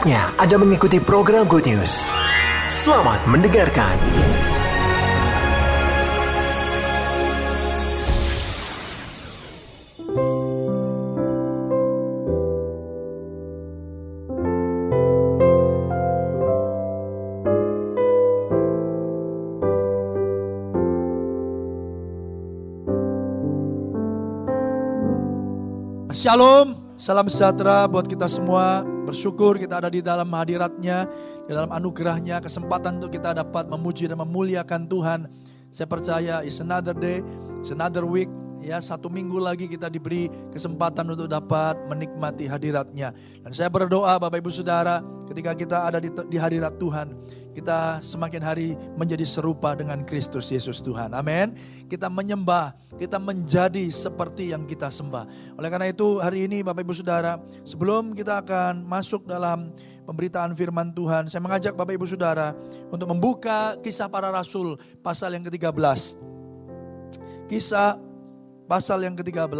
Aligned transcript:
Saatnya 0.00 0.32
Anda 0.40 0.56
mengikuti 0.56 0.96
program 0.96 1.44
Good 1.44 1.68
News. 1.68 2.08
Selamat 2.72 3.20
mendengarkan. 3.28 4.00
Shalom, 26.08 26.72
salam 26.96 27.28
sejahtera 27.28 27.84
buat 27.84 28.08
kita 28.08 28.24
semua. 28.32 28.99
Bersyukur 29.10 29.58
kita 29.58 29.82
ada 29.82 29.90
di 29.90 29.98
dalam 29.98 30.30
hadiratnya, 30.30 31.02
di 31.42 31.50
dalam 31.50 31.74
anugerahnya, 31.74 32.38
kesempatan 32.38 33.02
untuk 33.02 33.18
kita 33.18 33.34
dapat 33.34 33.66
memuji 33.66 34.06
dan 34.06 34.22
memuliakan 34.22 34.86
Tuhan. 34.86 35.26
Saya 35.74 35.90
percaya 35.90 36.34
it's 36.46 36.62
another 36.62 36.94
day, 36.94 37.18
it's 37.58 37.74
another 37.74 38.06
week, 38.06 38.30
ya 38.60 38.78
satu 38.78 39.08
minggu 39.08 39.40
lagi 39.40 39.66
kita 39.66 39.88
diberi 39.88 40.28
kesempatan 40.52 41.08
untuk 41.08 41.26
dapat 41.26 41.76
menikmati 41.88 42.46
hadiratnya. 42.46 43.12
Dan 43.44 43.50
saya 43.52 43.72
berdoa 43.72 44.20
Bapak 44.20 44.40
Ibu 44.40 44.52
Saudara 44.52 45.00
ketika 45.26 45.56
kita 45.56 45.88
ada 45.88 45.98
di, 45.98 46.12
di 46.28 46.36
hadirat 46.36 46.76
Tuhan, 46.76 47.16
kita 47.56 47.98
semakin 47.98 48.42
hari 48.44 48.68
menjadi 48.94 49.26
serupa 49.26 49.74
dengan 49.74 50.04
Kristus 50.06 50.52
Yesus 50.52 50.78
Tuhan. 50.84 51.16
Amin. 51.16 51.56
Kita 51.90 52.06
menyembah, 52.06 52.76
kita 53.00 53.18
menjadi 53.18 53.90
seperti 53.90 54.54
yang 54.54 54.68
kita 54.68 54.92
sembah. 54.92 55.56
Oleh 55.58 55.68
karena 55.68 55.90
itu 55.90 56.20
hari 56.22 56.46
ini 56.46 56.62
Bapak 56.62 56.86
Ibu 56.86 56.94
Saudara, 56.94 57.40
sebelum 57.66 58.14
kita 58.14 58.44
akan 58.44 58.86
masuk 58.86 59.26
dalam 59.26 59.72
pemberitaan 60.06 60.54
firman 60.58 60.90
Tuhan, 60.94 61.26
saya 61.30 61.42
mengajak 61.42 61.74
Bapak 61.74 61.94
Ibu 61.94 62.06
Saudara 62.06 62.54
untuk 62.90 63.06
membuka 63.10 63.78
kisah 63.82 64.10
para 64.10 64.30
rasul 64.30 64.78
pasal 65.02 65.34
yang 65.34 65.46
ke-13. 65.46 66.18
Kisah 67.50 68.09
pasal 68.70 69.02
yang 69.02 69.18
ke-13, 69.18 69.50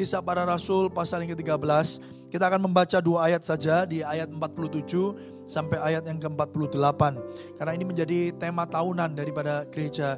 kisah 0.00 0.24
para 0.24 0.48
rasul 0.48 0.88
pasal 0.88 1.20
yang 1.20 1.36
ke-13. 1.36 2.00
Kita 2.32 2.48
akan 2.48 2.72
membaca 2.72 2.98
dua 3.04 3.28
ayat 3.28 3.44
saja 3.44 3.84
di 3.84 4.00
ayat 4.00 4.32
47 4.32 5.44
sampai 5.44 5.76
ayat 5.84 6.08
yang 6.08 6.16
ke-48. 6.16 7.20
Karena 7.60 7.72
ini 7.76 7.84
menjadi 7.84 8.32
tema 8.40 8.64
tahunan 8.64 9.12
daripada 9.12 9.68
gereja 9.68 10.16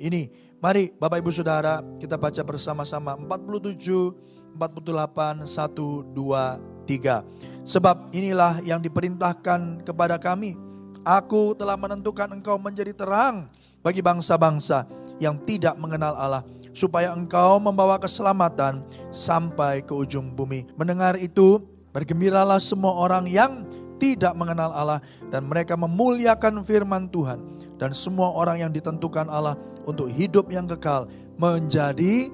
ini. 0.00 0.32
Mari 0.64 0.96
Bapak 0.96 1.20
Ibu 1.20 1.30
Saudara 1.30 1.84
kita 2.00 2.16
baca 2.16 2.40
bersama-sama 2.42 3.20
47, 3.20 4.56
48, 4.56 5.44
1, 5.44 6.16
2, 6.16 6.88
3. 6.88 7.68
Sebab 7.68 7.96
inilah 8.16 8.64
yang 8.64 8.80
diperintahkan 8.80 9.86
kepada 9.86 10.16
kami. 10.16 10.56
Aku 11.02 11.54
telah 11.58 11.74
menentukan 11.74 12.30
engkau 12.30 12.58
menjadi 12.62 12.94
terang 12.94 13.50
bagi 13.82 13.98
bangsa-bangsa 14.02 14.86
yang 15.18 15.34
tidak 15.42 15.74
mengenal 15.78 16.14
Allah 16.14 16.42
supaya 16.72 17.12
engkau 17.12 17.60
membawa 17.60 18.00
keselamatan 18.00 18.84
sampai 19.12 19.84
ke 19.84 19.92
ujung 19.92 20.32
bumi. 20.32 20.68
Mendengar 20.76 21.20
itu, 21.20 21.60
bergembiralah 21.92 22.58
semua 22.58 22.96
orang 22.96 23.28
yang 23.28 23.64
tidak 24.02 24.34
mengenal 24.34 24.74
Allah 24.74 24.98
dan 25.30 25.46
mereka 25.46 25.78
memuliakan 25.78 26.66
firman 26.66 27.06
Tuhan 27.12 27.38
dan 27.78 27.94
semua 27.94 28.34
orang 28.34 28.66
yang 28.66 28.70
ditentukan 28.74 29.30
Allah 29.30 29.54
untuk 29.86 30.10
hidup 30.10 30.50
yang 30.50 30.66
kekal 30.66 31.06
menjadi 31.38 32.26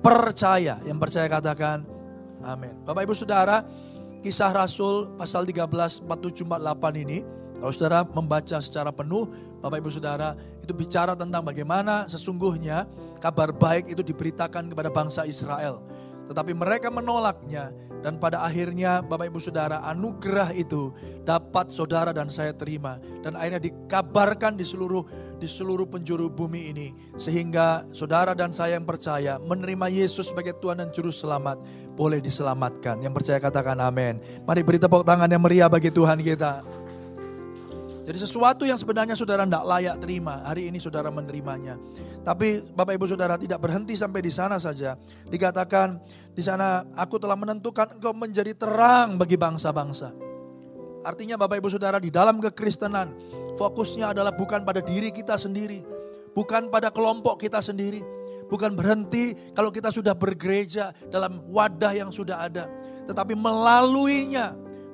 percaya. 0.00 0.80
Yang 0.88 0.98
percaya 0.98 1.26
katakan 1.28 1.84
amin. 2.40 2.72
Bapak 2.88 3.04
Ibu 3.04 3.12
Saudara, 3.12 3.60
kisah 4.24 4.48
Rasul 4.48 5.12
pasal 5.20 5.44
13 5.44 6.08
47 6.08 6.40
48 6.48 7.04
ini 7.04 7.18
kalau 7.60 7.72
saudara 7.76 8.08
membaca 8.08 8.56
secara 8.58 8.88
penuh, 8.88 9.28
Bapak 9.60 9.84
Ibu 9.84 9.92
Saudara, 9.92 10.32
itu 10.64 10.72
bicara 10.72 11.12
tentang 11.12 11.44
bagaimana 11.44 12.08
sesungguhnya 12.08 12.88
kabar 13.20 13.52
baik 13.52 13.92
itu 13.92 14.00
diberitakan 14.00 14.72
kepada 14.72 14.88
bangsa 14.88 15.28
Israel. 15.28 15.84
Tetapi 16.24 16.56
mereka 16.56 16.88
menolaknya 16.88 17.68
dan 18.00 18.16
pada 18.16 18.40
akhirnya 18.40 19.04
Bapak 19.04 19.28
Ibu 19.28 19.40
Saudara 19.42 19.84
anugerah 19.84 20.56
itu 20.56 20.88
dapat 21.20 21.68
saudara 21.68 22.16
dan 22.16 22.32
saya 22.32 22.56
terima 22.56 22.96
dan 23.20 23.36
akhirnya 23.36 23.60
dikabarkan 23.60 24.56
di 24.56 24.64
seluruh 24.64 25.04
di 25.36 25.44
seluruh 25.44 25.84
penjuru 25.84 26.32
bumi 26.32 26.72
ini 26.72 26.88
sehingga 27.20 27.84
saudara 27.92 28.32
dan 28.32 28.56
saya 28.56 28.80
yang 28.80 28.88
percaya 28.88 29.36
menerima 29.36 29.92
Yesus 29.92 30.32
sebagai 30.32 30.56
Tuhan 30.56 30.80
dan 30.80 30.88
juru 30.88 31.12
selamat 31.12 31.60
boleh 31.92 32.24
diselamatkan. 32.24 33.04
Yang 33.04 33.14
percaya 33.20 33.38
katakan 33.42 33.76
amin. 33.84 34.16
Mari 34.48 34.64
beri 34.64 34.80
tepuk 34.80 35.04
tangan 35.04 35.28
yang 35.28 35.44
meriah 35.44 35.68
bagi 35.68 35.92
Tuhan 35.92 36.24
kita. 36.24 36.79
Jadi 38.10 38.26
sesuatu 38.26 38.66
yang 38.66 38.74
sebenarnya 38.74 39.14
saudara 39.14 39.46
tidak 39.46 39.62
layak 39.70 40.02
terima, 40.02 40.42
hari 40.42 40.66
ini 40.66 40.82
saudara 40.82 41.14
menerimanya. 41.14 41.78
Tapi 42.26 42.58
Bapak 42.74 42.98
Ibu 42.98 43.06
Saudara 43.06 43.38
tidak 43.38 43.62
berhenti 43.62 43.94
sampai 43.94 44.18
di 44.18 44.34
sana 44.34 44.58
saja. 44.58 44.98
Dikatakan 45.30 45.94
di 46.34 46.42
sana 46.42 46.82
aku 46.98 47.22
telah 47.22 47.38
menentukan 47.38 47.94
engkau 47.94 48.10
menjadi 48.10 48.50
terang 48.58 49.14
bagi 49.14 49.38
bangsa-bangsa. 49.38 50.10
Artinya 51.06 51.38
Bapak 51.38 51.62
Ibu 51.62 51.70
Saudara 51.70 52.02
di 52.02 52.10
dalam 52.10 52.42
kekristenan 52.42 53.14
fokusnya 53.54 54.10
adalah 54.10 54.34
bukan 54.34 54.66
pada 54.66 54.82
diri 54.82 55.14
kita 55.14 55.38
sendiri. 55.38 55.78
Bukan 56.34 56.66
pada 56.66 56.90
kelompok 56.90 57.38
kita 57.46 57.62
sendiri. 57.62 58.02
Bukan 58.50 58.74
berhenti 58.74 59.38
kalau 59.54 59.70
kita 59.70 59.94
sudah 59.94 60.18
bergereja 60.18 60.90
dalam 61.14 61.46
wadah 61.46 61.94
yang 61.94 62.10
sudah 62.10 62.42
ada. 62.42 62.66
Tetapi 63.06 63.38
melaluinya 63.38 64.50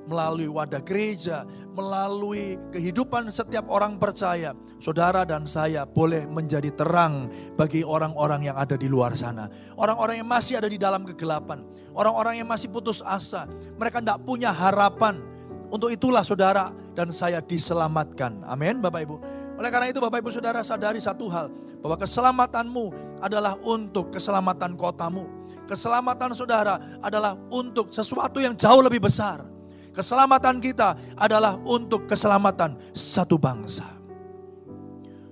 melalui 0.07 0.47
wadah 0.49 0.81
gereja, 0.83 1.43
melalui 1.75 2.57
kehidupan 2.71 3.29
setiap 3.29 3.67
orang 3.69 3.99
percaya, 3.99 4.55
saudara 4.79 5.27
dan 5.27 5.45
saya 5.45 5.85
boleh 5.85 6.25
menjadi 6.31 6.71
terang 6.73 7.29
bagi 7.59 7.83
orang-orang 7.83 8.49
yang 8.49 8.57
ada 8.57 8.79
di 8.79 8.87
luar 8.87 9.13
sana. 9.19 9.51
Orang-orang 9.77 10.23
yang 10.23 10.29
masih 10.31 10.59
ada 10.63 10.71
di 10.71 10.79
dalam 10.79 11.03
kegelapan, 11.03 11.67
orang-orang 11.93 12.41
yang 12.41 12.49
masih 12.49 12.71
putus 12.71 13.03
asa, 13.03 13.45
mereka 13.77 14.01
tidak 14.01 14.23
punya 14.23 14.55
harapan. 14.55 15.19
Untuk 15.67 15.91
itulah 15.91 16.23
saudara 16.23 16.71
dan 16.95 17.11
saya 17.11 17.43
diselamatkan. 17.43 18.47
Amin 18.47 18.79
Bapak 18.79 19.03
Ibu. 19.03 19.17
Oleh 19.59 19.71
karena 19.75 19.91
itu 19.91 19.99
Bapak 19.99 20.23
Ibu 20.23 20.31
Saudara 20.31 20.63
sadari 20.63 21.03
satu 21.03 21.27
hal. 21.27 21.51
Bahwa 21.83 21.99
keselamatanmu 21.99 23.19
adalah 23.19 23.59
untuk 23.67 24.15
keselamatan 24.15 24.79
kotamu. 24.79 25.27
Keselamatan 25.67 26.31
saudara 26.39 26.79
adalah 27.03 27.35
untuk 27.51 27.91
sesuatu 27.91 28.39
yang 28.39 28.55
jauh 28.55 28.79
lebih 28.79 29.03
besar 29.03 29.56
Keselamatan 29.97 30.61
kita 30.61 31.17
adalah 31.17 31.57
untuk 31.65 32.05
keselamatan 32.05 32.77
satu 32.93 33.41
bangsa. 33.41 33.97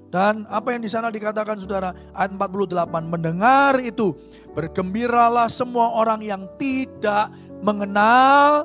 Dan 0.09 0.49
apa 0.49 0.73
yang 0.73 0.81
di 0.81 0.89
sana 0.89 1.13
dikatakan 1.13 1.61
saudara, 1.61 1.93
ayat 2.17 2.33
48, 2.33 2.73
mendengar 3.05 3.77
itu, 3.83 4.17
bergembiralah 4.57 5.51
semua 5.53 5.93
orang 6.01 6.25
yang 6.25 6.49
tidak 6.57 7.29
mengenal 7.61 8.65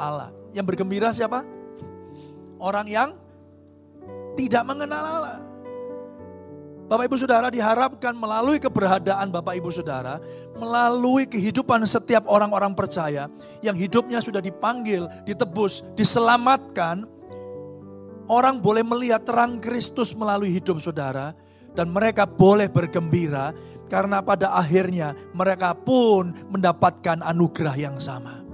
Allah. 0.00 0.34
Yang 0.50 0.66
bergembira 0.72 1.12
siapa? 1.12 1.44
Orang 2.56 2.88
yang 2.88 3.12
tidak 4.34 4.64
mengenal 4.64 5.04
Allah. 5.04 5.38
Bapak 6.86 7.10
Ibu 7.10 7.18
Saudara 7.18 7.50
diharapkan 7.50 8.14
melalui 8.14 8.62
keberadaan 8.62 9.34
Bapak 9.34 9.58
Ibu 9.58 9.74
Saudara, 9.74 10.22
melalui 10.54 11.26
kehidupan 11.26 11.82
setiap 11.82 12.30
orang-orang 12.30 12.78
percaya 12.78 13.26
yang 13.58 13.74
hidupnya 13.74 14.22
sudah 14.22 14.38
dipanggil, 14.38 15.10
ditebus, 15.26 15.82
diselamatkan, 15.98 17.02
orang 18.30 18.62
boleh 18.62 18.86
melihat 18.86 19.26
terang 19.26 19.58
Kristus 19.58 20.14
melalui 20.14 20.54
hidup 20.54 20.78
saudara 20.78 21.34
dan 21.74 21.90
mereka 21.90 22.22
boleh 22.22 22.70
bergembira 22.70 23.50
karena 23.90 24.22
pada 24.22 24.54
akhirnya 24.54 25.10
mereka 25.34 25.74
pun 25.74 26.30
mendapatkan 26.54 27.18
anugerah 27.18 27.74
yang 27.74 27.98
sama. 27.98 28.45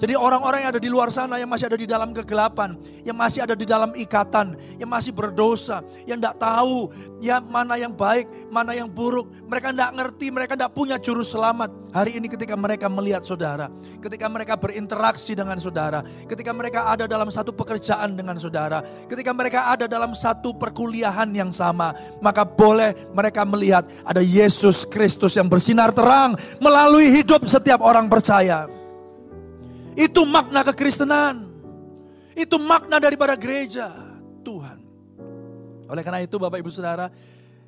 Jadi 0.00 0.16
orang-orang 0.16 0.64
yang 0.64 0.70
ada 0.72 0.80
di 0.80 0.88
luar 0.88 1.12
sana 1.12 1.36
yang 1.36 1.52
masih 1.52 1.68
ada 1.68 1.76
di 1.76 1.84
dalam 1.84 2.16
kegelapan, 2.16 2.72
yang 3.04 3.12
masih 3.12 3.44
ada 3.44 3.52
di 3.52 3.68
dalam 3.68 3.92
ikatan, 3.92 4.56
yang 4.80 4.88
masih 4.88 5.12
berdosa, 5.12 5.84
yang 6.08 6.16
tidak 6.16 6.40
tahu 6.40 6.88
ya 7.20 7.36
mana 7.44 7.76
yang 7.76 7.92
baik, 7.92 8.24
mana 8.48 8.72
yang 8.72 8.88
buruk. 8.88 9.28
Mereka 9.44 9.76
tidak 9.76 9.92
ngerti, 9.92 10.26
mereka 10.32 10.56
tidak 10.56 10.72
punya 10.72 10.96
juru 10.96 11.20
selamat. 11.20 11.92
Hari 11.92 12.16
ini 12.16 12.32
ketika 12.32 12.56
mereka 12.56 12.88
melihat 12.88 13.20
saudara, 13.28 13.68
ketika 14.00 14.24
mereka 14.32 14.56
berinteraksi 14.56 15.36
dengan 15.36 15.60
saudara, 15.60 16.00
ketika 16.24 16.56
mereka 16.56 16.88
ada 16.88 17.04
dalam 17.04 17.28
satu 17.28 17.52
pekerjaan 17.52 18.16
dengan 18.16 18.40
saudara, 18.40 18.80
ketika 19.04 19.36
mereka 19.36 19.68
ada 19.68 19.84
dalam 19.84 20.16
satu 20.16 20.56
perkuliahan 20.56 21.28
yang 21.36 21.52
sama, 21.52 21.92
maka 22.24 22.48
boleh 22.48 22.96
mereka 23.12 23.44
melihat 23.44 23.84
ada 24.08 24.24
Yesus 24.24 24.88
Kristus 24.88 25.36
yang 25.36 25.52
bersinar 25.52 25.92
terang 25.92 26.40
melalui 26.56 27.12
hidup 27.12 27.44
setiap 27.44 27.84
orang 27.84 28.08
percaya. 28.08 28.79
Itu 29.98 30.26
makna 30.26 30.66
kekristenan. 30.66 31.48
Itu 32.36 32.58
makna 32.62 33.02
daripada 33.02 33.34
gereja 33.34 33.90
Tuhan. 34.46 34.78
Oleh 35.90 36.02
karena 36.06 36.22
itu 36.22 36.38
Bapak 36.38 36.62
Ibu 36.62 36.70
Saudara, 36.70 37.10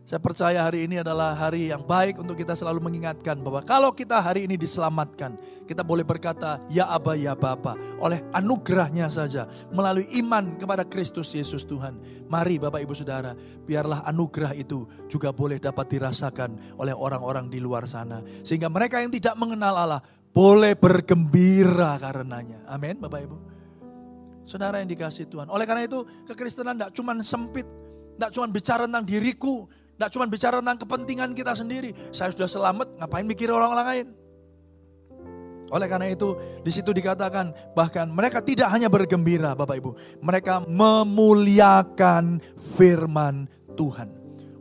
Saya 0.03 0.19
percaya 0.19 0.67
hari 0.67 0.91
ini 0.91 0.99
adalah 0.99 1.31
hari 1.31 1.71
yang 1.71 1.87
baik 1.87 2.19
untuk 2.19 2.35
kita 2.35 2.59
selalu 2.59 2.83
mengingatkan 2.83 3.39
bahwa 3.39 3.63
kalau 3.63 3.95
kita 3.95 4.19
hari 4.19 4.51
ini 4.51 4.59
diselamatkan, 4.59 5.39
kita 5.63 5.87
boleh 5.87 6.03
berkata, 6.03 6.59
Ya 6.67 6.91
Aba, 6.91 7.15
Ya 7.15 7.39
Bapa, 7.39 7.79
oleh 8.03 8.19
anugerahnya 8.35 9.07
saja, 9.07 9.47
melalui 9.71 10.11
iman 10.19 10.59
kepada 10.59 10.83
Kristus 10.83 11.31
Yesus 11.31 11.63
Tuhan. 11.63 12.03
Mari 12.27 12.59
Bapak 12.59 12.83
Ibu 12.83 12.99
Saudara, 12.99 13.39
biarlah 13.63 14.03
anugerah 14.03 14.59
itu 14.59 14.91
juga 15.07 15.31
boleh 15.31 15.63
dapat 15.63 15.87
dirasakan 15.87 16.83
oleh 16.83 16.91
orang-orang 16.91 17.47
di 17.47 17.63
luar 17.63 17.87
sana. 17.87 18.27
Sehingga 18.43 18.67
mereka 18.67 18.99
yang 18.99 19.15
tidak 19.15 19.39
mengenal 19.39 19.87
Allah, 19.87 20.03
boleh 20.33 20.73
bergembira 20.75 22.01
karenanya. 22.01 22.65
Amin 22.69 22.97
Bapak 22.99 23.21
Ibu. 23.23 23.37
Saudara 24.49 24.81
yang 24.83 24.91
dikasih 24.91 25.31
Tuhan. 25.31 25.47
Oleh 25.53 25.69
karena 25.69 25.87
itu 25.87 26.03
kekristenan 26.27 26.75
tidak 26.77 26.93
cuma 26.97 27.15
sempit. 27.23 27.69
Tidak 28.19 28.31
cuma 28.35 28.49
bicara 28.51 28.89
tentang 28.89 29.07
diriku. 29.07 29.69
Tidak 29.69 30.11
cuma 30.19 30.27
bicara 30.27 30.59
tentang 30.59 30.81
kepentingan 30.83 31.31
kita 31.37 31.55
sendiri. 31.55 31.95
Saya 32.11 32.35
sudah 32.35 32.51
selamat, 32.51 32.99
ngapain 32.99 33.25
mikir 33.29 33.53
orang-orang 33.53 33.87
lain. 33.87 34.07
Oleh 35.73 35.89
karena 35.89 36.13
itu 36.13 36.37
di 36.61 36.69
situ 36.69 36.93
dikatakan 36.93 37.73
bahkan 37.73 38.05
mereka 38.05 38.45
tidak 38.45 38.69
hanya 38.69 38.93
bergembira 38.93 39.57
Bapak 39.57 39.81
Ibu. 39.81 39.91
Mereka 40.21 40.69
memuliakan 40.69 42.45
firman 42.77 43.49
Tuhan. 43.73 44.13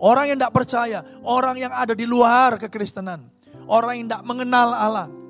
Orang 0.01 0.31
yang 0.31 0.37
tidak 0.39 0.55
percaya, 0.55 0.99
orang 1.27 1.59
yang 1.59 1.73
ada 1.75 1.91
di 1.91 2.07
luar 2.07 2.55
kekristenan. 2.55 3.27
Orang 3.67 3.99
yang 3.99 4.07
tidak 4.07 4.23
mengenal 4.23 4.71
Allah. 4.71 5.20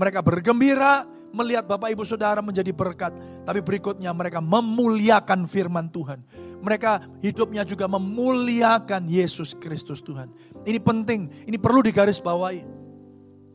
Mereka 0.00 0.24
bergembira 0.24 1.04
melihat 1.36 1.68
Bapak 1.68 1.92
Ibu 1.92 2.08
Saudara 2.08 2.40
menjadi 2.40 2.72
berkat. 2.72 3.12
Tapi 3.44 3.60
berikutnya 3.60 4.08
mereka 4.16 4.40
memuliakan 4.40 5.44
firman 5.44 5.92
Tuhan 5.92 6.24
mereka 6.60 7.00
hidupnya 7.24 7.64
juga 7.64 7.88
memuliakan 7.88 9.08
Yesus 9.08 9.56
Kristus 9.56 10.04
Tuhan. 10.04 10.28
Ini 10.68 10.78
penting, 10.80 11.48
ini 11.48 11.56
perlu 11.56 11.80
digarisbawahi. 11.80 12.80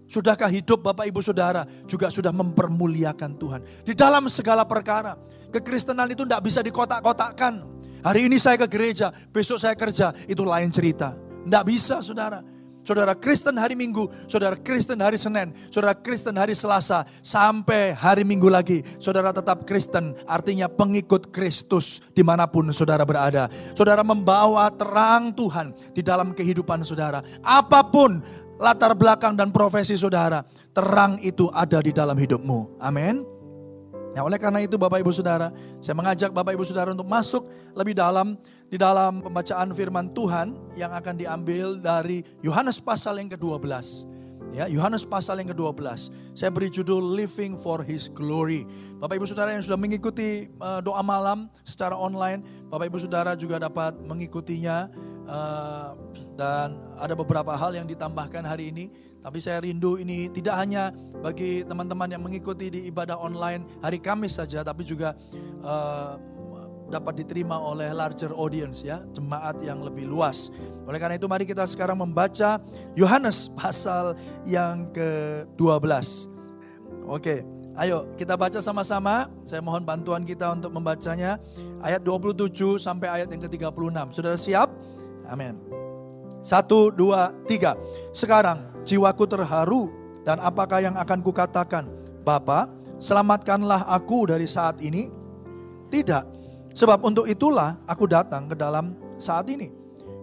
Sudahkah 0.06 0.50
hidup 0.53 0.86
Bapak 0.86 1.09
Ibu 1.09 1.21
Saudara 1.21 1.65
juga 1.89 2.13
sudah 2.13 2.30
mempermuliakan 2.30 3.31
Tuhan. 3.41 3.62
Di 3.81 3.94
dalam 3.98 4.30
segala 4.30 4.65
perkara. 4.65 5.18
Kekristenan 5.50 6.12
itu 6.13 6.27
tidak 6.27 6.45
bisa 6.45 6.62
dikotak-kotakkan. 6.62 7.63
Hari 8.06 8.30
ini 8.30 8.38
saya 8.38 8.59
ke 8.62 8.69
gereja, 8.69 9.09
besok 9.33 9.57
saya 9.57 9.74
kerja, 9.74 10.13
itu 10.30 10.45
lain 10.45 10.69
cerita. 10.69 11.18
Tidak 11.18 11.63
bisa 11.65 12.06
saudara. 12.06 12.38
Saudara 12.86 13.18
Kristen 13.18 13.58
hari 13.58 13.74
Minggu, 13.74 14.06
saudara 14.30 14.54
Kristen 14.54 15.02
hari 15.02 15.18
Senin, 15.18 15.58
saudara 15.74 15.98
Kristen 15.98 16.38
hari 16.38 16.54
Selasa, 16.54 17.02
sampai 17.26 17.98
hari 17.98 18.22
Minggu 18.22 18.46
lagi. 18.46 18.86
Saudara 19.02 19.34
tetap 19.34 19.66
Kristen, 19.66 20.14
artinya 20.30 20.70
pengikut 20.70 21.34
Kristus 21.34 22.06
di 22.14 22.22
mana 22.22 22.46
pun 22.46 22.70
saudara 22.70 23.02
berada. 23.02 23.50
Saudara 23.74 24.06
membawa 24.06 24.70
terang 24.70 25.34
Tuhan 25.34 25.74
di 25.98 26.06
dalam 26.06 26.38
kehidupan 26.38 26.86
saudara. 26.86 27.26
Apa 27.42 27.90
pun 27.90 28.22
latar 28.62 28.94
belakang 28.94 29.34
dan 29.34 29.50
profesi 29.50 29.98
saudara, 29.98 30.46
terang 30.70 31.18
itu 31.26 31.50
ada 31.58 31.82
di 31.82 31.90
dalam 31.90 32.14
hidupmu. 32.14 32.78
Amin. 32.78 33.26
Nah 34.16 34.24
oleh 34.24 34.40
karena 34.40 34.64
itu 34.64 34.80
Bapak 34.80 35.04
Ibu 35.04 35.12
Saudara, 35.12 35.52
saya 35.84 35.92
mengajak 35.92 36.32
Bapak 36.32 36.56
Ibu 36.56 36.64
Saudara 36.64 36.96
untuk 36.96 37.04
masuk 37.04 37.52
lebih 37.76 38.00
dalam 38.00 38.40
di 38.69 38.77
dalam 38.81 39.21
pembacaan 39.21 39.69
firman 39.71 40.12
Tuhan 40.12 40.57
yang 40.73 40.91
akan 40.94 41.15
diambil 41.15 41.77
dari 41.77 42.25
Yohanes 42.41 42.81
pasal 42.81 43.21
yang 43.21 43.29
ke-12. 43.29 43.65
Ya, 44.53 44.71
Yohanes 44.71 45.03
pasal 45.03 45.41
yang 45.44 45.51
ke-12. 45.51 46.13
Saya 46.31 46.50
beri 46.50 46.71
judul 46.71 47.17
Living 47.17 47.59
for 47.59 47.83
His 47.83 48.07
Glory. 48.07 48.63
Bapak 49.01 49.19
Ibu 49.19 49.27
Saudara 49.27 49.51
yang 49.51 49.62
sudah 49.62 49.77
mengikuti 49.77 50.47
uh, 50.63 50.79
doa 50.79 51.03
malam 51.03 51.51
secara 51.67 51.94
online, 51.94 52.41
Bapak 52.71 52.88
Ibu 52.88 52.97
Saudara 53.03 53.35
juga 53.35 53.59
dapat 53.59 54.00
mengikutinya 54.00 54.88
uh, 55.27 55.97
dan 56.39 56.79
ada 56.97 57.13
beberapa 57.13 57.51
hal 57.57 57.75
yang 57.75 57.88
ditambahkan 57.89 58.47
hari 58.47 58.71
ini 58.71 58.88
tapi 59.25 59.41
saya 59.41 59.57
rindu 59.57 59.97
ini 59.97 60.29
tidak 60.29 60.53
hanya 60.53 60.94
bagi 61.25 61.65
teman-teman 61.65 62.06
yang 62.13 62.21
mengikuti 62.21 62.69
di 62.69 62.85
ibadah 62.85 63.17
online 63.17 63.65
hari 63.81 63.97
Kamis 63.97 64.38
saja, 64.38 64.62
tapi 64.62 64.85
juga 64.85 65.17
uh, 65.65 66.21
dapat 66.90 67.26
diterima 67.26 67.58
oleh 67.58 67.90
larger 67.92 68.30
audience 68.34 68.86
ya, 68.86 69.02
jemaat 69.14 69.58
yang 69.62 69.82
lebih 69.82 70.06
luas. 70.06 70.54
Oleh 70.86 71.02
karena 71.02 71.18
itu 71.18 71.26
mari 71.26 71.44
kita 71.44 71.66
sekarang 71.66 71.98
membaca 71.98 72.62
Yohanes 72.94 73.50
pasal 73.58 74.14
yang 74.46 74.90
ke-12. 74.94 76.30
Oke, 77.06 77.46
ayo 77.78 78.10
kita 78.18 78.38
baca 78.38 78.62
sama-sama. 78.62 79.30
Saya 79.46 79.62
mohon 79.62 79.86
bantuan 79.86 80.22
kita 80.22 80.54
untuk 80.54 80.74
membacanya. 80.74 81.42
Ayat 81.82 82.02
27 82.02 82.82
sampai 82.82 83.22
ayat 83.22 83.28
yang 83.30 83.42
ke-36. 83.46 83.98
Saudara 84.14 84.38
siap? 84.38 84.70
Amin. 85.30 85.58
Satu, 86.46 86.94
dua, 86.94 87.34
tiga. 87.50 87.74
Sekarang 88.14 88.86
jiwaku 88.86 89.26
terharu 89.26 89.90
dan 90.22 90.38
apakah 90.38 90.82
yang 90.82 90.94
akan 90.98 91.26
kukatakan? 91.26 91.90
Bapa, 92.26 92.70
selamatkanlah 93.02 93.86
aku 93.90 94.30
dari 94.30 94.50
saat 94.50 94.82
ini? 94.82 95.10
Tidak, 95.90 96.35
sebab 96.75 97.01
untuk 97.07 97.25
itulah 97.25 97.80
aku 97.88 98.06
datang 98.06 98.51
ke 98.51 98.56
dalam 98.60 98.94
saat 99.16 99.48
ini. 99.48 99.72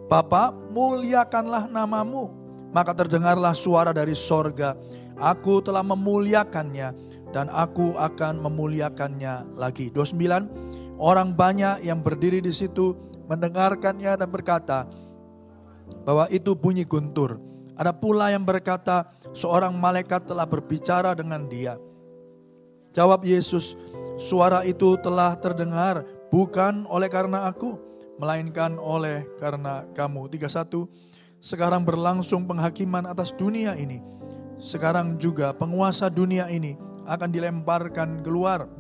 Bapa, 0.07 0.53
muliakanlah 0.53 1.73
namamu. 1.73 2.29
Maka 2.73 2.93
terdengarlah 2.97 3.53
suara 3.53 3.93
dari 3.93 4.13
sorga. 4.13 4.77
Aku 5.17 5.65
telah 5.65 5.85
memuliakannya 5.85 6.89
dan 7.33 7.49
aku 7.53 7.97
akan 7.97 8.41
memuliakannya 8.45 9.57
lagi. 9.57 9.89
29, 9.93 11.01
orang 11.01 11.33
banyak 11.33 11.85
yang 11.85 12.01
berdiri 12.05 12.41
di 12.45 12.53
situ 12.53 12.97
mendengarkannya 13.29 14.21
dan 14.21 14.29
berkata 14.29 14.89
bahwa 16.05 16.29
itu 16.33 16.57
bunyi 16.57 16.85
guntur 16.89 17.41
ada 17.83 17.93
pula 17.97 18.29
yang 18.29 18.45
berkata, 18.45 19.09
seorang 19.33 19.73
malaikat 19.73 20.29
telah 20.29 20.45
berbicara 20.45 21.17
dengan 21.17 21.49
dia. 21.49 21.81
Jawab 22.93 23.25
Yesus, 23.25 23.75
suara 24.21 24.61
itu 24.69 25.01
telah 25.01 25.33
terdengar 25.41 26.05
bukan 26.33 26.89
oleh 26.89 27.13
karena 27.13 27.47
aku, 27.47 27.77
melainkan 28.17 28.81
oleh 28.81 29.29
karena 29.37 29.85
kamu. 29.93 30.33
31. 30.33 30.89
Sekarang 31.43 31.85
berlangsung 31.85 32.49
penghakiman 32.49 33.05
atas 33.05 33.37
dunia 33.37 33.77
ini. 33.77 34.01
Sekarang 34.57 35.19
juga 35.21 35.53
penguasa 35.53 36.09
dunia 36.09 36.49
ini 36.49 36.79
akan 37.05 37.29
dilemparkan 37.29 38.25
keluar. 38.25 38.71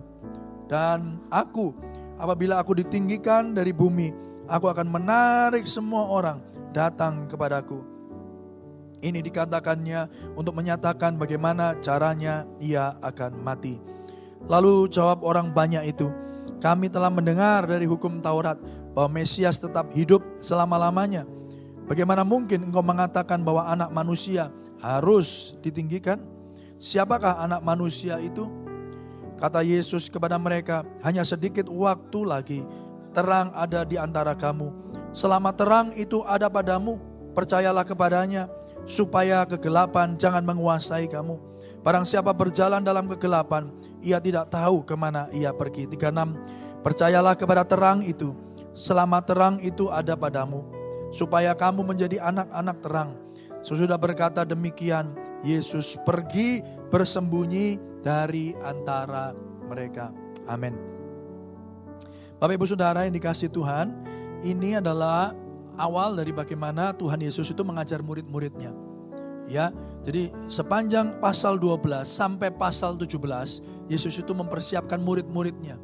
Dan 0.70 1.20
aku, 1.28 1.76
apabila 2.16 2.62
aku 2.62 2.78
ditinggikan 2.78 3.52
dari 3.52 3.74
bumi, 3.74 4.14
aku 4.48 4.70
akan 4.72 4.88
menarik 4.88 5.66
semua 5.68 6.08
orang 6.08 6.40
datang 6.72 7.28
kepadaku 7.28 7.92
ini 9.02 9.18
dikatakannya 9.18 10.32
untuk 10.38 10.54
menyatakan 10.54 11.18
bagaimana 11.18 11.76
caranya 11.82 12.46
ia 12.62 12.94
akan 13.02 13.42
mati. 13.42 13.82
Lalu 14.46 14.86
jawab 14.88 15.26
orang 15.26 15.50
banyak 15.50 15.90
itu, 15.90 16.08
kami 16.62 16.86
telah 16.86 17.10
mendengar 17.10 17.66
dari 17.66 17.90
hukum 17.90 18.22
Taurat 18.22 18.54
bahwa 18.94 19.18
Mesias 19.18 19.58
tetap 19.58 19.90
hidup 19.98 20.22
selama-lamanya. 20.38 21.26
Bagaimana 21.90 22.22
mungkin 22.22 22.70
engkau 22.70 22.86
mengatakan 22.86 23.42
bahwa 23.42 23.66
anak 23.66 23.90
manusia 23.90 24.54
harus 24.78 25.58
ditinggikan? 25.58 26.22
Siapakah 26.78 27.42
anak 27.42 27.66
manusia 27.66 28.22
itu? 28.22 28.46
Kata 29.42 29.66
Yesus 29.66 30.06
kepada 30.06 30.38
mereka, 30.38 30.86
hanya 31.02 31.26
sedikit 31.26 31.66
waktu 31.66 32.20
lagi 32.22 32.60
terang 33.10 33.50
ada 33.58 33.82
di 33.82 33.98
antara 33.98 34.38
kamu. 34.38 34.70
Selama 35.10 35.50
terang 35.50 35.90
itu 35.98 36.22
ada 36.22 36.46
padamu, 36.46 37.02
percayalah 37.34 37.82
kepadanya 37.82 38.46
supaya 38.86 39.42
kegelapan 39.50 40.14
jangan 40.14 40.46
menguasai 40.46 41.10
kamu. 41.10 41.42
Barang 41.82 42.06
siapa 42.06 42.30
berjalan 42.30 42.86
dalam 42.86 43.10
kegelapan, 43.10 43.66
ia 44.02 44.18
tidak 44.18 44.50
tahu 44.50 44.82
ke 44.82 44.92
mana 44.98 45.30
ia 45.32 45.54
pergi. 45.54 45.86
36. 45.86 46.82
Percayalah 46.82 47.38
kepada 47.38 47.62
terang 47.62 48.02
itu, 48.02 48.34
selama 48.74 49.22
terang 49.22 49.62
itu 49.62 49.86
ada 49.88 50.18
padamu, 50.18 50.66
supaya 51.14 51.54
kamu 51.54 51.86
menjadi 51.86 52.18
anak-anak 52.18 52.76
terang. 52.82 53.10
Sesudah 53.62 53.94
berkata 53.94 54.42
demikian, 54.42 55.14
Yesus 55.46 55.94
pergi 56.02 56.58
bersembunyi 56.90 57.78
dari 58.02 58.50
antara 58.66 59.30
mereka. 59.70 60.10
Amin. 60.50 60.74
Bapak 62.42 62.58
Ibu 62.58 62.66
Saudara 62.66 63.06
yang 63.06 63.14
dikasih 63.14 63.54
Tuhan, 63.54 63.94
ini 64.42 64.74
adalah 64.74 65.30
awal 65.78 66.18
dari 66.18 66.34
bagaimana 66.34 66.90
Tuhan 66.90 67.22
Yesus 67.22 67.54
itu 67.54 67.62
mengajar 67.62 68.02
murid-muridnya. 68.02 68.74
Ya, 69.50 69.74
jadi 70.02 70.30
sepanjang 70.46 71.18
pasal 71.18 71.58
12 71.58 72.06
sampai 72.06 72.50
pasal 72.54 72.94
17, 72.94 73.90
Yesus 73.90 74.14
itu 74.18 74.32
mempersiapkan 74.34 75.02
murid-muridnya 75.02 75.78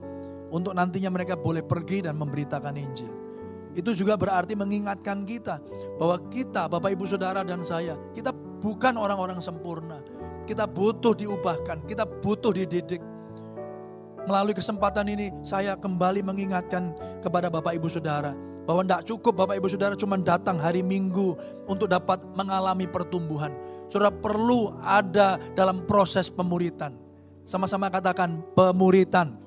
untuk 0.48 0.72
nantinya 0.72 1.10
mereka 1.12 1.34
boleh 1.36 1.62
pergi 1.62 2.06
dan 2.06 2.16
memberitakan 2.16 2.74
Injil. 2.78 3.12
Itu 3.78 3.94
juga 3.94 4.18
berarti 4.18 4.58
mengingatkan 4.58 5.22
kita 5.22 5.62
bahwa 6.00 6.18
kita, 6.32 6.66
Bapak 6.66 6.98
Ibu 6.98 7.04
Saudara 7.06 7.46
dan 7.46 7.62
saya, 7.62 7.94
kita 8.10 8.34
bukan 8.34 8.98
orang-orang 8.98 9.38
sempurna. 9.38 10.02
Kita 10.48 10.64
butuh 10.64 11.12
diubahkan, 11.12 11.84
kita 11.84 12.08
butuh 12.08 12.50
dididik. 12.50 13.04
Melalui 14.24 14.56
kesempatan 14.56 15.08
ini 15.12 15.30
saya 15.44 15.76
kembali 15.76 16.24
mengingatkan 16.24 16.96
kepada 17.20 17.52
Bapak 17.52 17.76
Ibu 17.76 17.86
Saudara 17.86 18.32
Bahwa 18.68 18.84
tidak 18.84 19.08
cukup 19.08 19.32
Bapak 19.32 19.56
Ibu 19.56 19.68
Saudara 19.72 19.96
cuma 19.96 20.20
datang 20.20 20.60
hari 20.60 20.84
Minggu 20.84 21.32
untuk 21.64 21.88
dapat 21.88 22.20
mengalami 22.36 22.84
pertumbuhan. 22.84 23.48
Saudara 23.88 24.12
perlu 24.12 24.76
ada 24.84 25.40
dalam 25.56 25.88
proses 25.88 26.28
pemuritan. 26.28 26.92
Sama-sama 27.48 27.88
katakan 27.88 28.44
pemuritan. 28.52 29.40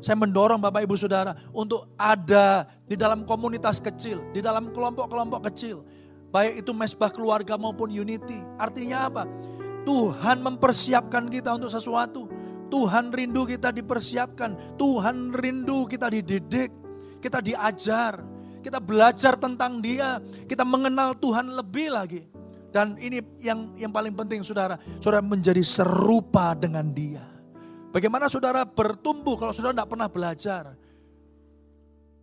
Saya 0.00 0.16
mendorong 0.16 0.56
Bapak 0.56 0.88
Ibu 0.88 0.96
Saudara 0.96 1.36
untuk 1.52 1.84
ada 2.00 2.64
di 2.88 2.96
dalam 2.96 3.28
komunitas 3.28 3.76
kecil, 3.76 4.32
di 4.32 4.40
dalam 4.40 4.72
kelompok-kelompok 4.72 5.52
kecil. 5.52 5.84
Baik 6.32 6.64
itu 6.64 6.72
mesbah 6.72 7.12
keluarga 7.12 7.60
maupun 7.60 7.92
unity. 7.92 8.40
Artinya 8.56 9.04
apa? 9.04 9.28
Tuhan 9.84 10.40
mempersiapkan 10.40 11.28
kita 11.28 11.60
untuk 11.60 11.68
sesuatu. 11.68 12.24
Tuhan 12.72 13.12
rindu 13.12 13.44
kita 13.44 13.68
dipersiapkan. 13.68 14.80
Tuhan 14.80 15.36
rindu 15.36 15.84
kita 15.84 16.08
dididik. 16.08 16.87
Kita 17.18 17.42
diajar. 17.42 18.22
Kita 18.58 18.82
belajar 18.82 19.38
tentang 19.38 19.78
dia. 19.78 20.18
Kita 20.46 20.66
mengenal 20.66 21.14
Tuhan 21.18 21.50
lebih 21.54 21.94
lagi. 21.94 22.22
Dan 22.68 23.00
ini 23.00 23.24
yang 23.40 23.72
yang 23.80 23.88
paling 23.88 24.12
penting 24.12 24.44
saudara, 24.44 24.76
saudara 25.00 25.24
menjadi 25.24 25.64
serupa 25.64 26.52
dengan 26.52 26.92
dia. 26.92 27.24
Bagaimana 27.88 28.28
saudara 28.28 28.68
bertumbuh 28.68 29.40
kalau 29.40 29.56
saudara 29.56 29.72
tidak 29.72 29.88
pernah 29.88 30.08
belajar? 30.12 30.64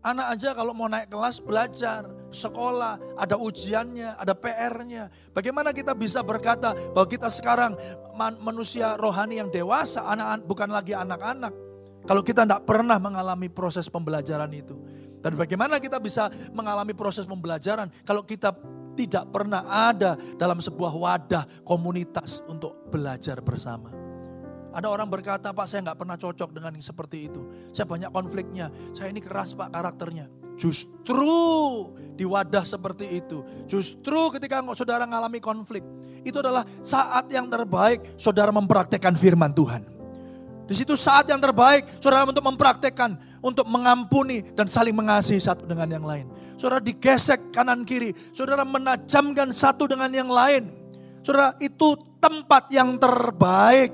Anak 0.05 0.37
aja 0.37 0.53
kalau 0.53 0.77
mau 0.77 0.85
naik 0.85 1.09
kelas 1.09 1.41
belajar, 1.41 2.05
sekolah, 2.29 3.17
ada 3.17 3.41
ujiannya, 3.41 4.21
ada 4.21 4.37
PR-nya. 4.37 5.09
Bagaimana 5.33 5.73
kita 5.73 5.97
bisa 5.97 6.21
berkata 6.21 6.77
bahwa 6.93 7.09
kita 7.09 7.25
sekarang 7.25 7.73
manusia 8.37 8.93
rohani 9.01 9.41
yang 9.41 9.49
dewasa, 9.49 10.05
anak 10.05 10.45
bukan 10.45 10.69
lagi 10.69 10.93
anak-anak. 10.93 11.64
Kalau 12.05 12.21
kita 12.21 12.45
tidak 12.45 12.63
pernah 12.69 13.01
mengalami 13.01 13.49
proses 13.49 13.89
pembelajaran 13.89 14.49
itu. 14.53 14.77
Dan 15.25 15.33
bagaimana 15.33 15.81
kita 15.81 15.97
bisa 15.97 16.29
mengalami 16.53 16.93
proses 16.93 17.25
pembelajaran 17.25 17.89
kalau 18.05 18.21
kita 18.21 18.53
tidak 18.93 19.25
pernah 19.33 19.65
ada 19.65 20.13
dalam 20.37 20.61
sebuah 20.61 20.93
wadah 20.93 21.43
komunitas 21.65 22.45
untuk 22.45 22.87
belajar 22.93 23.41
bersama. 23.41 23.89
Ada 24.75 24.91
orang 24.91 25.07
berkata, 25.07 25.55
Pak 25.55 25.65
saya 25.71 25.87
nggak 25.87 25.99
pernah 26.03 26.19
cocok 26.19 26.49
dengan 26.51 26.75
yang 26.75 26.83
seperti 26.83 27.31
itu. 27.31 27.47
Saya 27.71 27.87
banyak 27.87 28.11
konfliknya. 28.11 28.67
Saya 28.91 29.07
ini 29.07 29.23
keras 29.23 29.55
Pak 29.55 29.71
karakternya. 29.71 30.27
Justru 30.59 31.31
di 32.13 32.27
wadah 32.27 32.67
seperti 32.67 33.23
itu. 33.23 33.39
Justru 33.71 34.35
ketika 34.35 34.59
saudara 34.75 35.07
mengalami 35.07 35.39
konflik. 35.39 35.81
Itu 36.27 36.43
adalah 36.43 36.67
saat 36.83 37.31
yang 37.31 37.47
terbaik 37.47 38.19
saudara 38.19 38.51
mempraktekkan 38.51 39.15
firman 39.15 39.55
Tuhan. 39.55 39.94
Di 40.65 40.73
situ 40.73 40.97
saat 40.97 41.29
yang 41.29 41.37
terbaik 41.37 42.01
saudara 42.01 42.25
untuk 42.25 42.41
mempraktekkan, 42.41 43.17
untuk 43.45 43.69
mengampuni 43.69 44.41
dan 44.57 44.65
saling 44.65 44.97
mengasihi 44.97 45.37
satu 45.37 45.69
dengan 45.69 45.85
yang 45.85 46.05
lain. 46.05 46.25
Saudara 46.57 46.81
digesek 46.81 47.53
kanan 47.53 47.85
kiri, 47.85 48.13
saudara 48.33 48.65
menajamkan 48.65 49.53
satu 49.53 49.85
dengan 49.85 50.09
yang 50.09 50.29
lain. 50.29 50.73
Saudara 51.21 51.53
itu 51.61 51.97
tempat 52.17 52.69
yang 52.73 52.97
terbaik. 52.97 53.93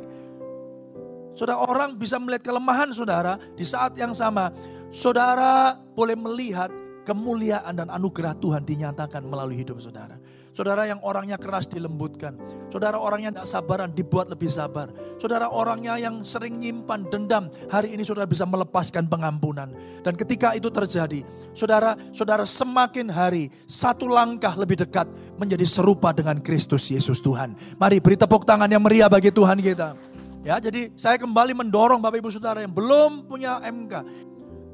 Saudara 1.36 1.58
orang 1.63 1.98
bisa 1.98 2.22
melihat 2.22 2.54
kelemahan 2.54 2.94
saudara 2.94 3.36
di 3.58 3.66
saat 3.66 3.98
yang 3.98 4.16
sama. 4.16 4.54
Saudara 4.94 5.75
boleh 5.75 6.13
melihat 6.16 6.70
kemuliaan 7.01 7.74
dan 7.74 7.90
anugerah 7.90 8.38
Tuhan 8.38 8.62
dinyatakan 8.62 9.25
melalui 9.25 9.58
hidup 9.58 9.82
saudara. 9.82 10.21
Saudara 10.51 10.84
yang 10.84 11.00
orangnya 11.00 11.39
keras 11.39 11.63
dilembutkan. 11.63 12.36
Saudara 12.67 13.00
orangnya 13.00 13.31
tidak 13.39 13.48
sabaran 13.48 13.96
dibuat 13.96 14.27
lebih 14.27 14.51
sabar. 14.51 14.91
Saudara 15.15 15.48
orangnya 15.48 15.96
yang 15.96 16.27
sering 16.27 16.60
nyimpan 16.60 17.08
dendam. 17.08 17.48
Hari 17.72 17.96
ini 17.96 18.03
saudara 18.03 18.27
bisa 18.27 18.43
melepaskan 18.43 19.08
pengampunan. 19.08 19.72
Dan 20.03 20.20
ketika 20.20 20.51
itu 20.51 20.67
terjadi, 20.67 21.24
saudara 21.55 21.96
saudara 22.12 22.43
semakin 22.43 23.08
hari 23.08 23.48
satu 23.63 24.12
langkah 24.12 24.51
lebih 24.60 24.84
dekat 24.84 25.08
menjadi 25.39 25.63
serupa 25.63 26.12
dengan 26.12 26.43
Kristus 26.43 26.91
Yesus 26.91 27.24
Tuhan. 27.24 27.55
Mari 27.79 28.03
beri 28.03 28.20
tepuk 28.20 28.43
tangan 28.43 28.67
yang 28.67 28.84
meriah 28.84 29.08
bagi 29.08 29.31
Tuhan 29.31 29.55
kita. 29.63 29.96
Ya, 30.43 30.60
jadi 30.60 30.91
saya 31.00 31.15
kembali 31.15 31.55
mendorong 31.55 32.03
Bapak 32.03 32.20
Ibu 32.20 32.27
Saudara 32.27 32.60
yang 32.60 32.75
belum 32.75 33.24
punya 33.24 33.63
MK. 33.63 33.93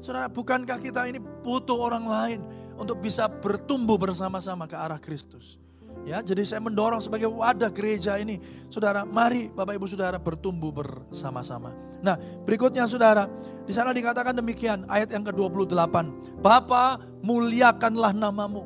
Saudara, 0.02 0.26
bukankah 0.26 0.82
kita 0.82 1.06
ini 1.06 1.22
butuh 1.22 1.78
orang 1.78 2.02
lain 2.08 2.40
untuk 2.74 2.98
bisa 2.98 3.30
bertumbuh 3.30 3.94
bersama-sama 3.94 4.66
ke 4.66 4.74
arah 4.74 4.98
Kristus? 4.98 5.67
Ya, 6.06 6.24
jadi 6.24 6.40
saya 6.46 6.62
mendorong 6.64 7.02
sebagai 7.02 7.28
wadah 7.28 7.68
gereja 7.68 8.16
ini, 8.16 8.40
saudara, 8.72 9.04
mari 9.04 9.52
Bapak 9.52 9.76
Ibu 9.76 9.86
Saudara 9.90 10.16
bertumbuh 10.16 10.72
bersama-sama. 10.72 11.74
Nah, 12.00 12.16
berikutnya 12.48 12.88
saudara, 12.88 13.28
di 13.66 13.72
sana 13.76 13.92
dikatakan 13.92 14.32
demikian 14.32 14.88
ayat 14.88 15.12
yang 15.12 15.26
ke-28. 15.26 15.94
Bapa, 16.40 16.96
muliakanlah 17.20 18.16
namamu. 18.16 18.64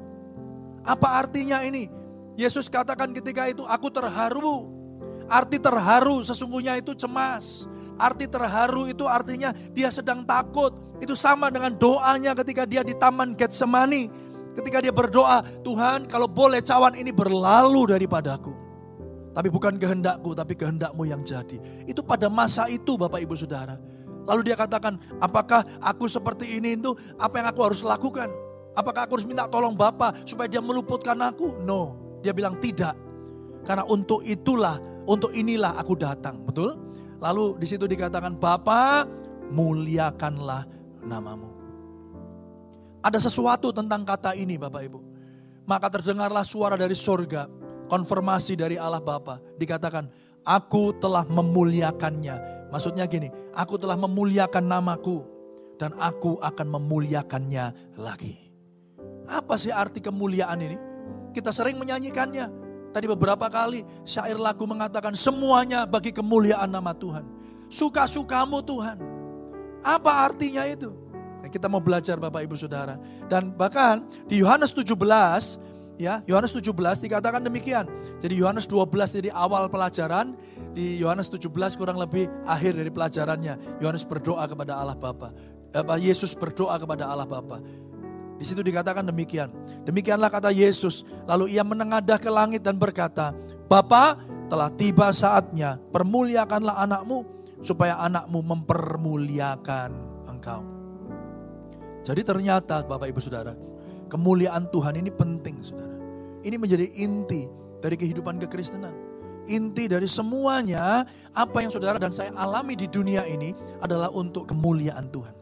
Apa 0.86 1.18
artinya 1.22 1.62
ini? 1.66 1.90
Yesus 2.38 2.70
katakan 2.70 3.10
ketika 3.10 3.50
itu, 3.50 3.66
aku 3.66 3.90
terharu. 3.90 4.70
Arti 5.30 5.56
terharu 5.56 6.20
sesungguhnya 6.20 6.76
itu 6.78 6.92
cemas. 6.92 7.66
Arti 7.96 8.26
terharu 8.26 8.90
itu 8.90 9.06
artinya 9.06 9.54
dia 9.72 9.88
sedang 9.88 10.26
takut. 10.26 10.74
Itu 10.98 11.14
sama 11.18 11.50
dengan 11.50 11.74
doanya 11.74 12.34
ketika 12.38 12.66
dia 12.66 12.82
di 12.86 12.94
Taman 12.94 13.34
Getsemani 13.34 14.31
Ketika 14.52 14.84
dia 14.84 14.92
berdoa, 14.92 15.40
Tuhan 15.64 16.04
kalau 16.08 16.28
boleh 16.28 16.60
cawan 16.60 16.92
ini 16.92 17.08
berlalu 17.08 17.88
daripadaku. 17.96 18.52
Tapi 19.32 19.48
bukan 19.48 19.80
kehendakku, 19.80 20.36
tapi 20.36 20.52
kehendakmu 20.52 21.08
yang 21.08 21.24
jadi. 21.24 21.56
Itu 21.88 22.04
pada 22.04 22.28
masa 22.28 22.68
itu 22.68 23.00
Bapak 23.00 23.24
Ibu 23.24 23.32
Saudara. 23.32 23.80
Lalu 24.28 24.52
dia 24.52 24.56
katakan, 24.60 25.00
apakah 25.18 25.64
aku 25.80 26.04
seperti 26.04 26.60
ini 26.60 26.76
itu 26.76 26.92
apa 27.16 27.40
yang 27.40 27.48
aku 27.48 27.60
harus 27.64 27.80
lakukan? 27.80 28.28
Apakah 28.76 29.08
aku 29.08 29.20
harus 29.20 29.28
minta 29.28 29.48
tolong 29.48 29.72
Bapak 29.72 30.28
supaya 30.28 30.52
dia 30.52 30.60
meluputkan 30.60 31.16
aku? 31.24 31.64
No, 31.64 31.96
dia 32.20 32.36
bilang 32.36 32.60
tidak. 32.60 32.92
Karena 33.64 33.88
untuk 33.88 34.20
itulah, 34.24 34.76
untuk 35.08 35.32
inilah 35.32 35.80
aku 35.80 35.96
datang. 35.96 36.44
Betul? 36.44 36.76
Lalu 37.24 37.56
di 37.56 37.66
situ 37.68 37.88
dikatakan, 37.88 38.36
Bapak 38.36 39.08
muliakanlah 39.48 40.68
namamu. 41.04 41.51
Ada 43.02 43.18
sesuatu 43.18 43.74
tentang 43.74 44.06
kata 44.06 44.38
ini 44.38 44.54
Bapak 44.54 44.82
Ibu. 44.86 45.00
Maka 45.66 45.90
terdengarlah 45.90 46.46
suara 46.46 46.78
dari 46.78 46.94
sorga, 46.94 47.50
konfirmasi 47.90 48.54
dari 48.54 48.78
Allah 48.78 49.02
Bapa. 49.02 49.42
Dikatakan, 49.58 50.06
aku 50.46 50.94
telah 51.02 51.26
memuliakannya. 51.26 52.70
Maksudnya 52.70 53.06
gini, 53.10 53.26
aku 53.54 53.74
telah 53.78 53.98
memuliakan 53.98 54.64
namaku. 54.66 55.26
Dan 55.78 55.98
aku 55.98 56.38
akan 56.38 56.78
memuliakannya 56.78 57.98
lagi. 57.98 58.38
Apa 59.26 59.58
sih 59.58 59.74
arti 59.74 59.98
kemuliaan 59.98 60.62
ini? 60.62 60.78
Kita 61.34 61.50
sering 61.50 61.74
menyanyikannya. 61.74 62.46
Tadi 62.94 63.06
beberapa 63.10 63.50
kali 63.50 63.82
syair 64.06 64.38
lagu 64.38 64.62
mengatakan 64.62 65.16
semuanya 65.18 65.88
bagi 65.88 66.14
kemuliaan 66.14 66.70
nama 66.70 66.94
Tuhan. 66.94 67.26
Suka-sukamu 67.66 68.62
Tuhan. 68.62 68.98
Apa 69.82 70.30
artinya 70.30 70.62
itu? 70.68 71.01
Kita 71.52 71.68
mau 71.68 71.84
belajar 71.84 72.16
Bapak 72.16 72.40
Ibu 72.48 72.56
Saudara. 72.56 72.96
Dan 73.28 73.52
bahkan 73.52 74.00
di 74.24 74.40
Yohanes 74.40 74.72
17 74.72 74.96
ya, 76.00 76.24
Yohanes 76.24 76.56
17 76.56 76.72
dikatakan 77.04 77.44
demikian. 77.44 77.84
Jadi 78.16 78.40
Yohanes 78.40 78.64
12 78.64 78.88
jadi 79.12 79.28
awal 79.36 79.68
pelajaran, 79.68 80.32
di 80.72 80.96
Yohanes 80.98 81.28
17 81.28 81.52
kurang 81.76 82.00
lebih 82.00 82.26
akhir 82.48 82.80
dari 82.80 82.88
pelajarannya. 82.88 83.78
Yohanes 83.84 84.08
berdoa 84.08 84.48
kepada 84.48 84.80
Allah 84.80 84.96
Bapa. 84.96 85.30
Apa 85.72 86.00
Yesus 86.00 86.32
berdoa 86.32 86.80
kepada 86.80 87.08
Allah 87.08 87.28
Bapa. 87.28 87.60
Di 88.40 88.44
situ 88.48 88.64
dikatakan 88.64 89.06
demikian. 89.06 89.52
Demikianlah 89.86 90.32
kata 90.32 90.50
Yesus. 90.50 91.06
Lalu 91.28 91.54
ia 91.54 91.62
menengadah 91.62 92.18
ke 92.18 92.26
langit 92.26 92.64
dan 92.64 92.74
berkata, 92.74 93.30
Bapa 93.70 94.18
telah 94.50 94.68
tiba 94.74 95.14
saatnya, 95.14 95.78
permuliakanlah 95.94 96.82
anakmu, 96.82 97.22
supaya 97.62 97.96
anakmu 98.02 98.42
mempermuliakan 98.42 99.90
engkau. 100.26 100.81
Jadi 102.02 102.22
ternyata 102.26 102.82
Bapak 102.82 103.08
Ibu 103.10 103.22
Saudara, 103.22 103.54
kemuliaan 104.10 104.66
Tuhan 104.70 104.98
ini 104.98 105.10
penting 105.14 105.62
Saudara. 105.62 105.94
Ini 106.42 106.58
menjadi 106.58 106.86
inti 106.98 107.46
dari 107.78 107.94
kehidupan 107.94 108.42
kekristenan. 108.42 108.94
Inti 109.50 109.90
dari 109.90 110.06
semuanya 110.06 111.02
apa 111.34 111.66
yang 111.66 111.70
saudara 111.74 111.98
dan 111.98 112.14
saya 112.14 112.30
alami 112.38 112.78
di 112.78 112.86
dunia 112.86 113.26
ini 113.26 113.50
adalah 113.82 114.06
untuk 114.14 114.46
kemuliaan 114.46 115.10
Tuhan. 115.10 115.34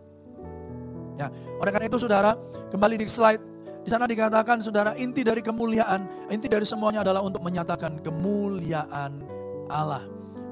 Ya, 1.21 1.29
oleh 1.61 1.69
karena 1.69 1.85
itu 1.85 2.01
saudara, 2.01 2.33
kembali 2.73 2.97
di 2.97 3.05
slide 3.05 3.45
di 3.85 3.89
sana 3.93 4.09
dikatakan 4.09 4.61
saudara 4.65 4.97
inti 4.97 5.21
dari 5.21 5.45
kemuliaan, 5.45 6.33
inti 6.33 6.49
dari 6.49 6.65
semuanya 6.65 7.05
adalah 7.05 7.21
untuk 7.21 7.45
menyatakan 7.45 8.01
kemuliaan 8.01 9.21
Allah. 9.69 10.05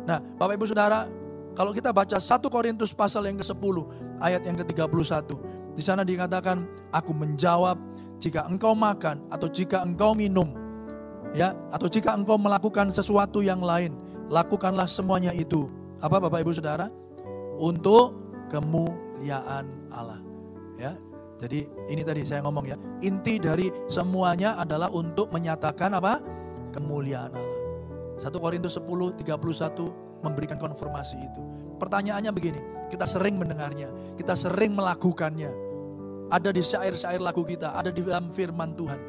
Nah, 0.05 0.21
Bapak 0.21 0.57
Ibu 0.57 0.65
Saudara, 0.69 1.09
kalau 1.53 1.73
kita 1.77 1.93
baca 1.93 2.17
1 2.17 2.49
Korintus 2.49 2.97
pasal 2.97 3.29
yang 3.29 3.37
ke-10 3.41 3.77
ayat 4.21 4.45
yang 4.45 4.57
ke-31, 4.61 5.29
di 5.79 5.83
sana 5.87 6.03
dikatakan, 6.03 6.67
aku 6.91 7.15
menjawab 7.15 7.79
jika 8.19 8.51
engkau 8.51 8.75
makan 8.75 9.23
atau 9.31 9.47
jika 9.47 9.87
engkau 9.87 10.11
minum, 10.11 10.51
ya, 11.31 11.55
atau 11.71 11.87
jika 11.87 12.19
engkau 12.19 12.35
melakukan 12.35 12.91
sesuatu 12.91 13.47
yang 13.47 13.63
lain, 13.63 13.95
lakukanlah 14.27 14.91
semuanya 14.91 15.31
itu. 15.31 15.71
Apa 16.03 16.19
Bapak 16.19 16.43
Ibu 16.43 16.51
Saudara? 16.51 16.91
Untuk 17.63 18.19
kemuliaan 18.51 19.71
Allah. 19.95 20.19
Ya. 20.75 20.99
Jadi 21.39 21.71
ini 21.87 22.03
tadi 22.03 22.27
saya 22.27 22.43
ngomong 22.43 22.67
ya, 22.67 22.75
inti 23.07 23.39
dari 23.39 23.71
semuanya 23.87 24.59
adalah 24.59 24.91
untuk 24.91 25.31
menyatakan 25.31 25.95
apa? 25.95 26.19
Kemuliaan 26.75 27.31
Allah. 27.31 27.59
1 28.19 28.35
Korintus 28.35 28.75
10, 28.75 29.15
31 29.15 30.27
memberikan 30.27 30.59
konfirmasi 30.59 31.23
itu. 31.23 31.43
Pertanyaannya 31.79 32.35
begini, 32.35 32.59
kita 32.91 33.07
sering 33.07 33.39
mendengarnya, 33.39 33.95
kita 34.19 34.35
sering 34.35 34.75
melakukannya. 34.75 35.68
Ada 36.29 36.53
di 36.53 36.61
syair-syair 36.61 37.25
lagu 37.25 37.41
kita, 37.45 37.73
ada 37.73 37.89
di 37.89 38.05
dalam 38.05 38.29
firman 38.29 38.77
Tuhan. 38.77 39.01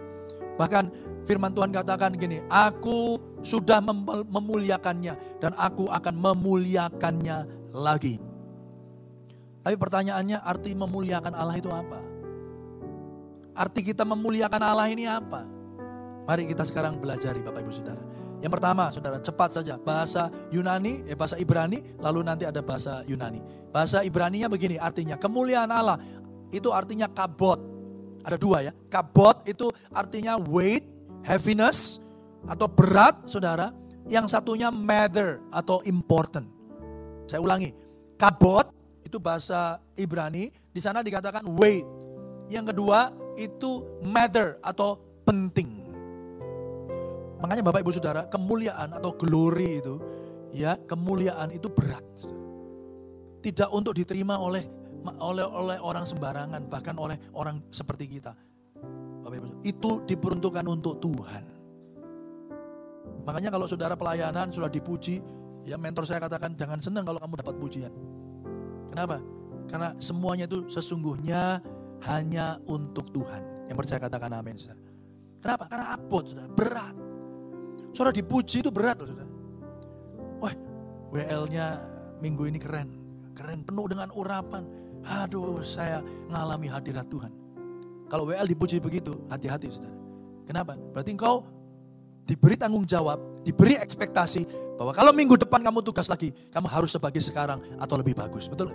Bahkan 0.55 0.83
firman 1.27 1.51
Tuhan 1.51 1.71
katakan 1.71 2.15
gini, 2.15 2.39
aku 2.47 3.19
sudah 3.43 3.79
memuliakannya 4.27 5.39
dan 5.39 5.51
aku 5.55 5.87
akan 5.87 6.15
memuliakannya 6.15 7.37
lagi. 7.75 8.19
Tapi 9.59 9.75
pertanyaannya 9.75 10.39
arti 10.39 10.71
memuliakan 10.75 11.33
Allah 11.35 11.55
itu 11.59 11.67
apa? 11.67 11.99
Arti 13.55 13.83
kita 13.83 14.07
memuliakan 14.07 14.61
Allah 14.63 14.87
ini 14.87 15.03
apa? 15.03 15.43
Mari 16.23 16.47
kita 16.47 16.63
sekarang 16.63 16.95
belajar 16.99 17.35
Bapak 17.35 17.59
Ibu 17.59 17.73
Saudara. 17.75 18.03
Yang 18.39 18.51
pertama, 18.55 18.87
saudara, 18.87 19.19
cepat 19.19 19.51
saja. 19.51 19.75
Bahasa 19.75 20.31
Yunani, 20.47 21.03
eh, 21.03 21.15
bahasa 21.15 21.35
Ibrani, 21.35 21.99
lalu 21.99 22.23
nanti 22.23 22.47
ada 22.47 22.63
bahasa 22.63 23.03
Yunani. 23.03 23.43
Bahasa 23.67 23.99
Ibraninya 23.99 24.47
begini, 24.47 24.79
artinya 24.79 25.19
kemuliaan 25.19 25.67
Allah. 25.67 25.99
Itu 26.49 26.73
artinya 26.73 27.09
kabot. 27.09 27.59
Ada 28.25 28.37
dua 28.37 28.65
ya. 28.65 28.71
Kabot 28.91 29.45
itu 29.47 29.69
artinya 29.93 30.35
weight, 30.37 30.85
heaviness, 31.25 32.01
atau 32.45 32.67
berat, 32.67 33.25
saudara. 33.29 33.73
Yang 34.09 34.33
satunya 34.33 34.73
matter 34.73 35.37
atau 35.53 35.85
important. 35.85 36.49
Saya 37.29 37.45
ulangi, 37.45 37.69
kabot 38.17 38.65
itu 39.05 39.21
bahasa 39.21 39.77
Ibrani, 39.93 40.49
di 40.49 40.81
sana 40.81 41.05
dikatakan 41.05 41.45
weight. 41.45 41.85
Yang 42.49 42.73
kedua 42.73 43.13
itu 43.37 43.85
matter 44.01 44.57
atau 44.65 44.97
penting. 45.21 45.69
Makanya 47.37 47.63
Bapak 47.63 47.85
Ibu 47.85 47.93
Saudara, 47.93 48.25
kemuliaan 48.25 48.97
atau 48.97 49.13
glory 49.13 49.77
itu 49.77 50.01
ya, 50.51 50.75
kemuliaan 50.89 51.53
itu 51.53 51.69
berat. 51.69 52.03
Tidak 53.39 53.69
untuk 53.71 53.93
diterima 53.95 54.41
oleh 54.41 54.65
oleh 55.19 55.45
oleh 55.45 55.77
orang 55.79 56.03
sembarangan, 56.03 56.67
bahkan 56.67 56.95
oleh 56.99 57.15
orang 57.35 57.63
seperti 57.71 58.19
kita. 58.19 58.35
Itu 59.61 60.03
diperuntukkan 60.09 60.65
untuk 60.65 60.97
Tuhan. 60.97 61.43
Makanya 63.27 63.53
kalau 63.53 63.69
saudara 63.69 63.93
pelayanan 63.93 64.49
sudah 64.49 64.71
dipuji, 64.71 65.21
ya 65.61 65.77
mentor 65.77 66.07
saya 66.07 66.23
katakan 66.23 66.57
jangan 66.57 66.81
senang 66.81 67.05
kalau 67.05 67.21
kamu 67.21 67.37
dapat 67.45 67.55
pujian. 67.61 67.93
Kenapa? 68.89 69.21
Karena 69.69 69.93
semuanya 70.01 70.49
itu 70.49 70.65
sesungguhnya 70.65 71.61
hanya 72.09 72.57
untuk 72.65 73.13
Tuhan. 73.13 73.69
Yang 73.69 73.77
percaya 73.85 73.99
katakan 74.01 74.33
amin. 74.33 74.57
Saudara. 74.57 74.81
Kenapa? 75.39 75.63
Karena 75.69 75.85
abot, 75.93 76.23
saudara. 76.25 76.49
berat. 76.49 76.95
Saudara 77.93 78.13
dipuji 78.17 78.65
itu 78.65 78.71
berat 78.73 78.97
saudara. 78.97 79.29
Wah, 80.41 80.53
WL-nya 81.13 81.65
minggu 82.17 82.49
ini 82.49 82.57
keren. 82.57 82.89
Keren, 83.37 83.61
penuh 83.61 83.85
dengan 83.85 84.09
urapan. 84.09 84.65
Aduh, 85.05 85.61
saya 85.63 86.03
ngalami 86.27 86.67
hadirat 86.67 87.07
Tuhan. 87.07 87.31
Kalau 88.09 88.25
WL 88.25 88.47
dipuji 88.49 88.81
begitu, 88.81 89.15
hati-hati 89.29 89.69
saudara. 89.69 89.95
Kenapa? 90.43 90.73
Berarti 90.75 91.13
engkau 91.13 91.45
diberi 92.25 92.57
tanggung 92.57 92.83
jawab, 92.83 93.21
diberi 93.45 93.77
ekspektasi 93.77 94.75
bahwa 94.77 94.91
kalau 94.97 95.13
minggu 95.13 95.37
depan 95.37 95.61
kamu 95.61 95.85
tugas 95.85 96.09
lagi, 96.09 96.33
kamu 96.49 96.67
harus 96.69 96.93
sebagai 96.93 97.21
sekarang 97.21 97.61
atau 97.77 97.95
lebih 98.01 98.17
bagus. 98.17 98.49
Betul? 98.49 98.73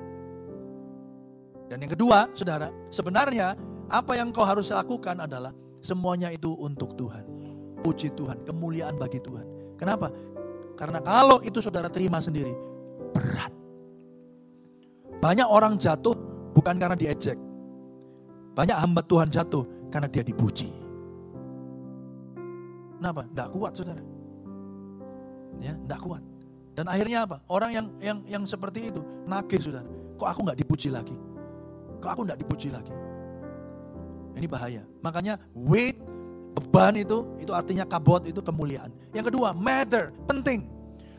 Dan 1.67 1.83
yang 1.83 1.93
kedua, 1.93 2.31
saudara, 2.33 2.71
sebenarnya 2.95 3.59
apa 3.91 4.15
yang 4.15 4.31
kau 4.31 4.47
harus 4.47 4.71
lakukan 4.71 5.19
adalah 5.19 5.51
semuanya 5.83 6.31
itu 6.31 6.55
untuk 6.55 6.95
Tuhan 6.95 7.35
puji 7.85 8.17
Tuhan, 8.17 8.41
kemuliaan 8.49 8.97
bagi 8.97 9.21
Tuhan. 9.21 9.77
Kenapa? 9.77 10.09
Karena 10.81 11.05
kalau 11.05 11.45
itu 11.45 11.61
saudara 11.61 11.93
terima 11.93 12.17
sendiri, 12.25 12.57
berat. 13.13 13.53
Banyak 15.25 15.49
orang 15.49 15.81
jatuh 15.81 16.13
bukan 16.53 16.77
karena 16.77 16.93
diejek. 16.93 17.41
Banyak 18.53 18.77
hamba 18.77 19.01
Tuhan 19.01 19.33
jatuh 19.33 19.65
karena 19.89 20.05
dia 20.05 20.21
dipuji. 20.21 20.69
Kenapa? 23.01 23.25
Tidak 23.25 23.49
kuat 23.57 23.73
saudara. 23.73 24.05
Ya, 25.65 25.73
tidak 25.81 26.01
kuat. 26.05 26.21
Dan 26.77 26.93
akhirnya 26.93 27.25
apa? 27.25 27.41
Orang 27.49 27.73
yang 27.73 27.87
yang 28.05 28.19
yang 28.29 28.45
seperti 28.45 28.93
itu 28.93 29.01
nagih 29.25 29.65
saudara. 29.65 29.89
Kok 30.21 30.29
aku 30.29 30.41
nggak 30.45 30.59
dipuji 30.61 30.93
lagi? 30.93 31.17
Kok 32.05 32.11
aku 32.13 32.21
nggak 32.29 32.41
dipuji 32.45 32.69
lagi? 32.69 32.93
Ini 34.37 34.45
bahaya. 34.45 34.85
Makanya 35.01 35.41
wait 35.57 35.97
Beban 36.55 36.95
itu, 36.95 37.27
itu 37.43 37.51
artinya 37.51 37.83
kabot, 37.83 38.23
itu 38.31 38.39
kemuliaan. 38.39 38.95
Yang 39.11 39.35
kedua, 39.35 39.51
matter, 39.51 40.15
penting. 40.31 40.63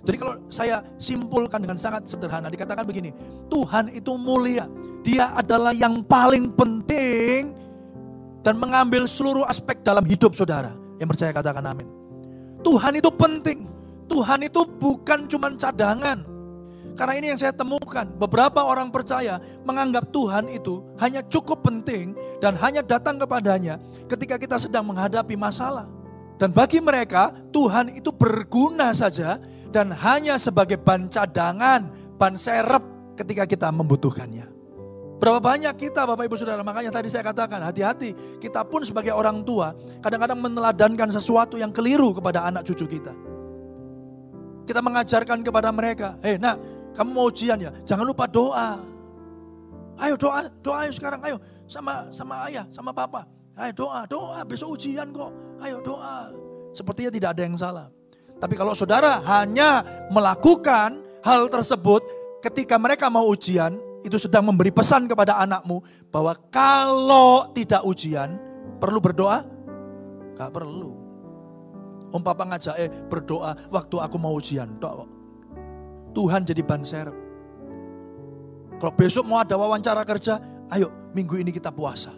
Jadi 0.05 0.17
kalau 0.21 0.37
saya 0.53 0.85
simpulkan 1.01 1.65
dengan 1.65 1.81
sangat 1.81 2.05
sederhana, 2.05 2.45
dikatakan 2.47 2.85
begini, 2.85 3.09
Tuhan 3.49 3.89
itu 3.89 4.13
mulia. 4.21 4.69
Dia 5.01 5.33
adalah 5.33 5.73
yang 5.73 6.05
paling 6.05 6.53
penting 6.53 7.57
dan 8.45 8.61
mengambil 8.61 9.09
seluruh 9.09 9.49
aspek 9.49 9.81
dalam 9.81 10.05
hidup 10.05 10.37
saudara. 10.37 10.69
Yang 11.01 11.17
percaya 11.17 11.31
katakan 11.33 11.65
amin. 11.65 11.89
Tuhan 12.61 12.93
itu 13.01 13.09
penting. 13.09 13.65
Tuhan 14.05 14.45
itu 14.45 14.61
bukan 14.77 15.25
cuma 15.25 15.49
cadangan. 15.57 16.21
Karena 16.95 17.13
ini 17.19 17.27
yang 17.33 17.39
saya 17.41 17.51
temukan, 17.51 18.07
beberapa 18.15 18.63
orang 18.63 18.87
percaya 18.87 19.41
menganggap 19.67 20.07
Tuhan 20.15 20.47
itu 20.47 20.79
hanya 21.01 21.19
cukup 21.27 21.65
penting 21.65 22.15
dan 22.39 22.55
hanya 22.55 22.79
datang 22.79 23.19
kepadanya 23.19 23.81
ketika 24.07 24.39
kita 24.39 24.55
sedang 24.55 24.87
menghadapi 24.87 25.35
masalah. 25.35 25.91
Dan 26.39 26.55
bagi 26.55 26.79
mereka, 26.79 27.35
Tuhan 27.51 27.91
itu 27.91 28.15
berguna 28.15 28.95
saja 28.95 29.39
dan 29.75 29.91
hanya 29.91 30.39
sebagai 30.39 30.79
ban 30.79 31.11
cadangan, 31.11 31.91
ban 32.15 32.39
serep 32.39 32.79
ketika 33.19 33.43
kita 33.43 33.67
membutuhkannya. 33.75 34.47
Berapa 35.19 35.43
banyak 35.43 35.75
kita 35.75 36.07
Bapak 36.07 36.31
Ibu 36.31 36.39
Saudara, 36.39 36.63
makanya 36.63 36.95
tadi 36.95 37.11
saya 37.11 37.27
katakan 37.27 37.59
hati-hati, 37.59 38.39
kita 38.39 38.63
pun 38.63 38.87
sebagai 38.87 39.11
orang 39.11 39.43
tua 39.43 39.75
kadang-kadang 39.99 40.39
meneladankan 40.39 41.11
sesuatu 41.11 41.59
yang 41.59 41.75
keliru 41.75 42.15
kepada 42.15 42.47
anak 42.47 42.63
cucu 42.63 42.87
kita. 42.87 43.11
Kita 44.63 44.79
mengajarkan 44.79 45.43
kepada 45.43 45.75
mereka, 45.75 46.15
hei 46.23 46.39
nak 46.39 46.55
kamu 46.95 47.11
mau 47.11 47.27
ujian 47.27 47.59
ya, 47.59 47.75
jangan 47.83 48.07
lupa 48.07 48.31
doa. 48.31 48.79
Ayo 49.99 50.15
doa, 50.15 50.47
doa 50.63 50.87
ayo 50.87 50.91
sekarang, 50.95 51.19
ayo 51.27 51.35
sama 51.67 52.07
sama 52.15 52.47
ayah, 52.47 52.63
sama 52.71 52.95
papa. 52.95 53.27
Ayo 53.59 53.75
doa, 53.75 54.07
doa, 54.07 54.39
besok 54.47 54.79
ujian 54.79 55.11
kok. 55.11 55.31
Ayo 55.59 55.83
doa. 55.83 56.31
Sepertinya 56.75 57.11
tidak 57.11 57.29
ada 57.35 57.41
yang 57.43 57.55
salah. 57.55 57.87
Tapi 58.35 58.53
kalau 58.59 58.75
saudara 58.75 59.23
hanya 59.23 59.81
melakukan 60.11 60.99
hal 61.23 61.47
tersebut 61.47 62.03
ketika 62.43 62.75
mereka 62.75 63.07
mau 63.07 63.25
ujian, 63.31 63.79
itu 64.05 64.21
sedang 64.21 64.45
memberi 64.45 64.69
pesan 64.69 65.09
kepada 65.09 65.41
anakmu 65.41 65.81
bahwa 66.13 66.37
kalau 66.53 67.49
tidak 67.55 67.81
ujian, 67.81 68.37
perlu 68.77 69.01
berdoa? 69.01 69.41
Gak 70.37 70.51
perlu. 70.53 70.93
Om 72.13 72.21
papa 72.21 72.45
ngajak 72.47 72.75
eh 72.79 72.89
berdoa 73.09 73.55
waktu 73.73 73.95
aku 73.97 74.15
mau 74.21 74.37
ujian. 74.37 74.77
Doa. 74.77 75.03
Tuhan 76.15 76.47
jadi 76.47 76.61
ban 76.63 76.85
serep. 76.85 77.17
Kalau 78.79 78.93
besok 78.93 79.25
mau 79.27 79.41
ada 79.41 79.55
wawancara 79.57 80.05
kerja, 80.07 80.39
ayo 80.71 81.11
minggu 81.15 81.39
ini 81.39 81.51
kita 81.51 81.71
puasa. 81.73 82.11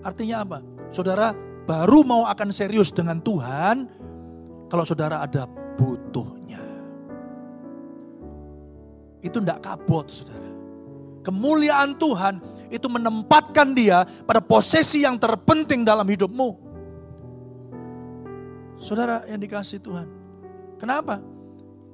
Artinya 0.00 0.46
apa? 0.46 0.58
Saudara 0.88 1.32
baru 1.68 2.06
mau 2.06 2.24
akan 2.24 2.48
serius 2.48 2.88
dengan 2.88 3.20
Tuhan 3.20 3.99
kalau 4.70 4.86
saudara 4.86 5.20
ada 5.20 5.44
butuhnya. 5.74 6.62
Itu 9.20 9.42
tidak 9.42 9.60
kabot 9.60 10.06
saudara. 10.08 10.48
Kemuliaan 11.20 12.00
Tuhan 12.00 12.40
itu 12.72 12.88
menempatkan 12.88 13.76
dia 13.76 14.08
pada 14.24 14.40
posisi 14.40 15.04
yang 15.04 15.20
terpenting 15.20 15.84
dalam 15.84 16.08
hidupmu. 16.08 16.70
Saudara 18.80 19.28
yang 19.28 19.36
dikasih 19.36 19.84
Tuhan. 19.84 20.08
Kenapa? 20.80 21.20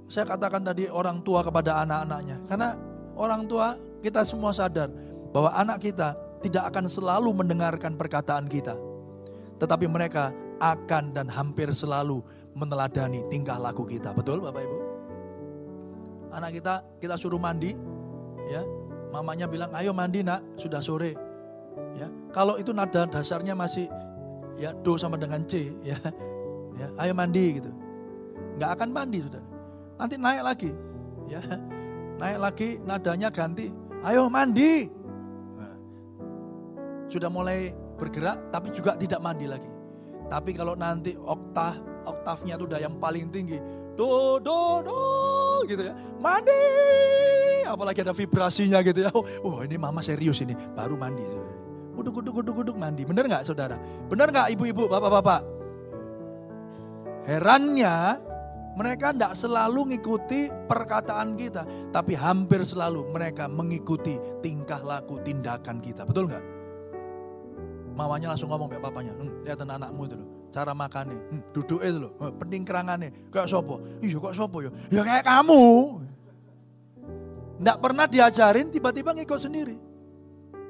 saya 0.07 0.25
katakan 0.27 0.63
tadi 0.63 0.87
orang 0.87 1.21
tua 1.23 1.43
kepada 1.43 1.83
anak-anaknya. 1.83 2.47
Karena 2.47 2.69
orang 3.19 3.47
tua 3.51 3.75
kita 4.03 4.23
semua 4.23 4.55
sadar 4.55 4.91
bahwa 5.35 5.51
anak 5.55 5.83
kita 5.83 6.15
tidak 6.43 6.71
akan 6.71 6.87
selalu 6.87 7.31
mendengarkan 7.35 7.99
perkataan 7.99 8.47
kita. 8.47 8.79
Tetapi 9.59 9.87
mereka 9.91 10.31
akan 10.63 11.13
dan 11.13 11.27
hampir 11.29 11.69
selalu 11.75 12.23
meneladani 12.57 13.21
tingkah 13.29 13.61
laku 13.61 13.85
kita. 13.85 14.17
Betul 14.17 14.41
Bapak 14.41 14.65
Ibu? 14.65 14.79
Anak 16.33 16.57
kita 16.57 16.75
kita 16.97 17.15
suruh 17.21 17.39
mandi, 17.39 17.77
ya. 18.49 18.65
Mamanya 19.13 19.47
bilang, 19.47 19.71
"Ayo 19.77 19.93
mandi, 19.93 20.25
Nak, 20.25 20.57
sudah 20.57 20.81
sore." 20.81 21.15
Ya. 21.97 22.09
Kalau 22.33 22.57
itu 22.57 22.73
nada 22.73 23.05
dasarnya 23.05 23.53
masih 23.53 23.89
ya 24.57 24.73
do 24.73 24.97
sama 24.97 25.21
dengan 25.21 25.45
C, 25.45 25.77
ya. 25.85 25.97
Ya, 26.77 26.93
ayo 27.01 27.17
mandi 27.17 27.57
gitu. 27.57 27.73
Nggak 28.61 28.71
akan 28.77 28.89
mandi, 28.93 29.25
sudah 29.25 29.41
nanti 29.97 30.15
naik 30.21 30.43
lagi. 30.45 30.71
Ya, 31.27 31.41
naik 32.21 32.39
lagi 32.39 32.69
nadanya 32.85 33.29
ganti. 33.33 33.73
Ayo 34.05 34.29
mandi. 34.29 34.87
Nah, 35.57 35.75
sudah 37.09 37.33
mulai 37.33 37.73
bergerak 37.97 38.53
tapi 38.53 38.69
juga 38.77 38.93
tidak 39.01 39.25
mandi 39.25 39.49
lagi. 39.49 39.73
Tapi 40.29 40.53
kalau 40.53 40.77
nanti 40.77 41.17
oktav 41.17 41.96
oktavnya 42.07 42.55
itu 42.55 42.65
udah 42.65 42.81
yang 42.81 42.95
paling 42.97 43.29
tinggi, 43.29 43.59
do 43.99 44.39
do 44.39 44.81
do 44.87 45.01
gitu 45.67 45.91
ya, 45.91 45.95
mandi. 46.23 46.63
Apalagi 47.67 48.07
ada 48.07 48.15
vibrasinya 48.15 48.79
gitu 48.87 49.05
ya. 49.05 49.11
Oh, 49.43 49.59
ini 49.67 49.75
mama 49.75 49.99
serius 49.99 50.39
ini, 50.41 50.55
baru 50.55 50.95
mandi. 50.95 51.27
Guduk 51.99 52.23
guduk 52.23 52.33
guduk 52.41 52.55
guduk 52.63 52.77
mandi. 52.79 53.03
Bener 53.03 53.27
nggak 53.27 53.43
saudara? 53.43 53.75
Bener 54.07 54.31
nggak 54.31 54.55
ibu-ibu, 54.55 54.87
bapak-bapak? 54.87 55.43
Herannya 57.27 58.23
mereka 58.77 59.11
tidak 59.11 59.33
selalu 59.35 59.81
mengikuti 59.89 60.53
perkataan 60.69 61.35
kita, 61.35 61.65
tapi 61.91 62.13
hampir 62.13 62.61
selalu 62.63 63.09
mereka 63.09 63.49
mengikuti 63.49 64.21
tingkah 64.45 64.85
laku 64.85 65.19
tindakan 65.25 65.81
kita. 65.81 66.05
Betul 66.05 66.29
nggak? 66.29 66.45
Mamanya 67.97 68.37
langsung 68.37 68.53
ngomong 68.53 68.69
kayak 68.69 68.85
papanya, 68.85 69.17
hm, 69.17 69.41
lihat 69.41 69.65
anakmu 69.65 70.05
itu 70.05 70.21
loh, 70.21 70.29
cara 70.51 70.73
makannya, 70.73 71.17
hm, 71.17 71.43
duduk 71.53 71.81
itu 71.83 71.99
loh, 72.09 72.13
hm, 72.19 72.33
peningkerangannya, 72.41 73.31
kayak 73.31 73.49
sopo, 73.49 73.83
iya 74.03 74.17
kok 74.17 74.35
sopo 74.35 74.65
ya, 74.65 74.71
ya 74.91 75.03
kayak 75.03 75.25
kamu. 75.25 75.65
Tidak 77.57 77.79
pernah 77.81 78.05
diajarin, 78.05 78.69
tiba-tiba 78.69 79.17
ngikut 79.17 79.41
sendiri. 79.41 79.77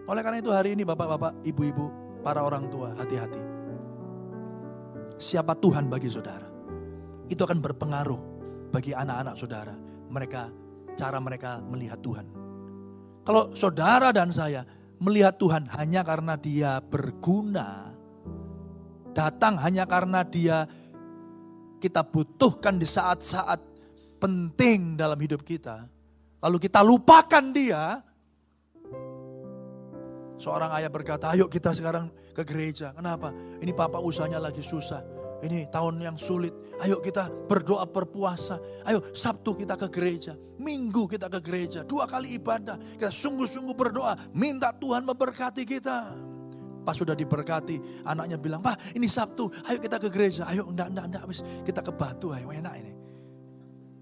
Oleh 0.06 0.22
karena 0.22 0.38
itu 0.38 0.54
hari 0.54 0.78
ini 0.78 0.86
bapak-bapak, 0.86 1.42
ibu-ibu, 1.42 1.90
para 2.22 2.46
orang 2.46 2.70
tua, 2.70 2.94
hati-hati. 2.94 3.42
Siapa 5.18 5.58
Tuhan 5.58 5.90
bagi 5.90 6.06
saudara? 6.06 6.56
itu 7.26 7.42
akan 7.42 7.58
berpengaruh 7.58 8.20
bagi 8.70 8.94
anak-anak 8.94 9.34
saudara. 9.34 9.74
Mereka 10.10 10.42
cara 10.94 11.18
mereka 11.18 11.58
melihat 11.66 11.98
Tuhan. 12.00 12.26
Kalau 13.26 13.50
saudara 13.58 14.14
dan 14.14 14.30
saya 14.30 14.62
melihat 15.02 15.34
Tuhan 15.34 15.66
hanya 15.74 16.06
karena 16.06 16.38
dia 16.38 16.78
berguna, 16.78 17.90
datang 19.16 19.57
hanya 19.64 19.88
karena 19.88 20.20
dia 20.20 20.68
kita 21.81 22.05
butuhkan 22.05 22.76
di 22.76 22.85
saat-saat 22.85 23.64
penting 24.20 25.00
dalam 25.00 25.16
hidup 25.16 25.40
kita, 25.40 25.88
lalu 26.44 26.61
kita 26.61 26.85
lupakan 26.85 27.44
dia. 27.57 28.05
Seorang 30.37 30.68
ayah 30.76 30.92
berkata, 30.92 31.33
ayo 31.33 31.48
kita 31.48 31.72
sekarang 31.72 32.12
ke 32.37 32.44
gereja. 32.44 32.92
Kenapa? 32.92 33.33
Ini 33.33 33.72
papa 33.72 34.05
usahanya 34.05 34.37
lagi 34.37 34.61
susah 34.61 35.00
ini 35.44 35.68
tahun 35.68 36.00
yang 36.00 36.16
sulit. 36.16 36.52
Ayo 36.81 37.00
kita 37.00 37.29
berdoa 37.48 37.85
berpuasa. 37.85 38.57
Ayo 38.88 39.05
Sabtu 39.12 39.52
kita 39.52 39.76
ke 39.76 39.88
gereja. 39.92 40.33
Minggu 40.57 41.05
kita 41.09 41.29
ke 41.29 41.40
gereja. 41.44 41.85
Dua 41.85 42.09
kali 42.09 42.40
ibadah. 42.40 42.81
Kita 42.96 43.12
sungguh-sungguh 43.12 43.76
berdoa. 43.76 44.16
Minta 44.33 44.72
Tuhan 44.72 45.05
memberkati 45.05 45.64
kita. 45.68 46.16
Pas 46.87 46.94
sudah 46.94 47.18
diberkati, 47.18 48.07
anaknya 48.07 48.38
bilang, 48.38 48.62
Pak 48.62 48.94
ini 48.94 49.11
Sabtu, 49.11 49.51
ayo 49.66 49.83
kita 49.83 49.99
ke 49.99 50.07
gereja. 50.07 50.46
Ayo 50.46 50.70
enggak, 50.70 50.94
enggak, 50.94 51.07
enggak, 51.11 51.25
wis. 51.27 51.42
kita 51.66 51.83
ke 51.83 51.90
batu, 51.90 52.31
ayo 52.31 52.46
enak 52.55 52.75
ini. 52.79 52.94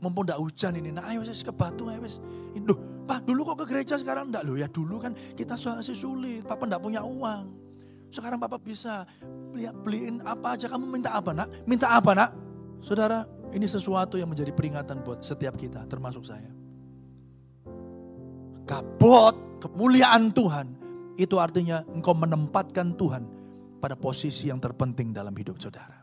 Mumpung 0.04 0.28
enggak 0.28 0.36
hujan 0.36 0.76
ini, 0.76 0.92
nah 0.92 1.08
ayo 1.08 1.24
ke 1.24 1.52
batu, 1.56 1.88
ayo 1.88 2.04
wis. 2.04 2.20
Duh, 2.52 3.08
Pak 3.08 3.24
dulu 3.24 3.48
kok 3.48 3.64
ke 3.64 3.72
gereja 3.72 3.96
sekarang 3.96 4.28
enggak 4.28 4.44
loh 4.44 4.60
ya 4.60 4.68
dulu 4.68 5.00
kan 5.00 5.16
kita 5.32 5.56
masih 5.56 5.96
sulit, 5.96 6.44
Papa 6.44 6.68
enggak 6.68 6.84
punya 6.84 7.00
uang. 7.00 7.64
Sekarang 8.12 8.36
Bapak 8.36 8.60
bisa 8.60 9.08
beli, 9.48 9.64
beliin 9.80 10.20
apa 10.22 10.60
aja. 10.60 10.68
Kamu 10.68 10.84
minta 10.86 11.16
apa 11.16 11.32
nak? 11.32 11.48
Minta 11.64 11.88
apa 11.96 12.12
nak? 12.12 12.30
Saudara, 12.84 13.24
ini 13.56 13.64
sesuatu 13.64 14.20
yang 14.20 14.28
menjadi 14.28 14.52
peringatan 14.52 15.00
buat 15.00 15.24
setiap 15.24 15.56
kita, 15.56 15.88
termasuk 15.88 16.20
saya. 16.20 16.52
Kabot, 18.68 19.58
kemuliaan 19.64 20.30
Tuhan, 20.36 20.83
itu 21.14 21.38
artinya 21.38 21.86
engkau 21.94 22.14
menempatkan 22.14 22.94
Tuhan 22.98 23.24
pada 23.78 23.94
posisi 23.94 24.48
yang 24.48 24.58
terpenting 24.58 25.12
dalam 25.12 25.34
hidup 25.36 25.60
saudara. 25.60 26.02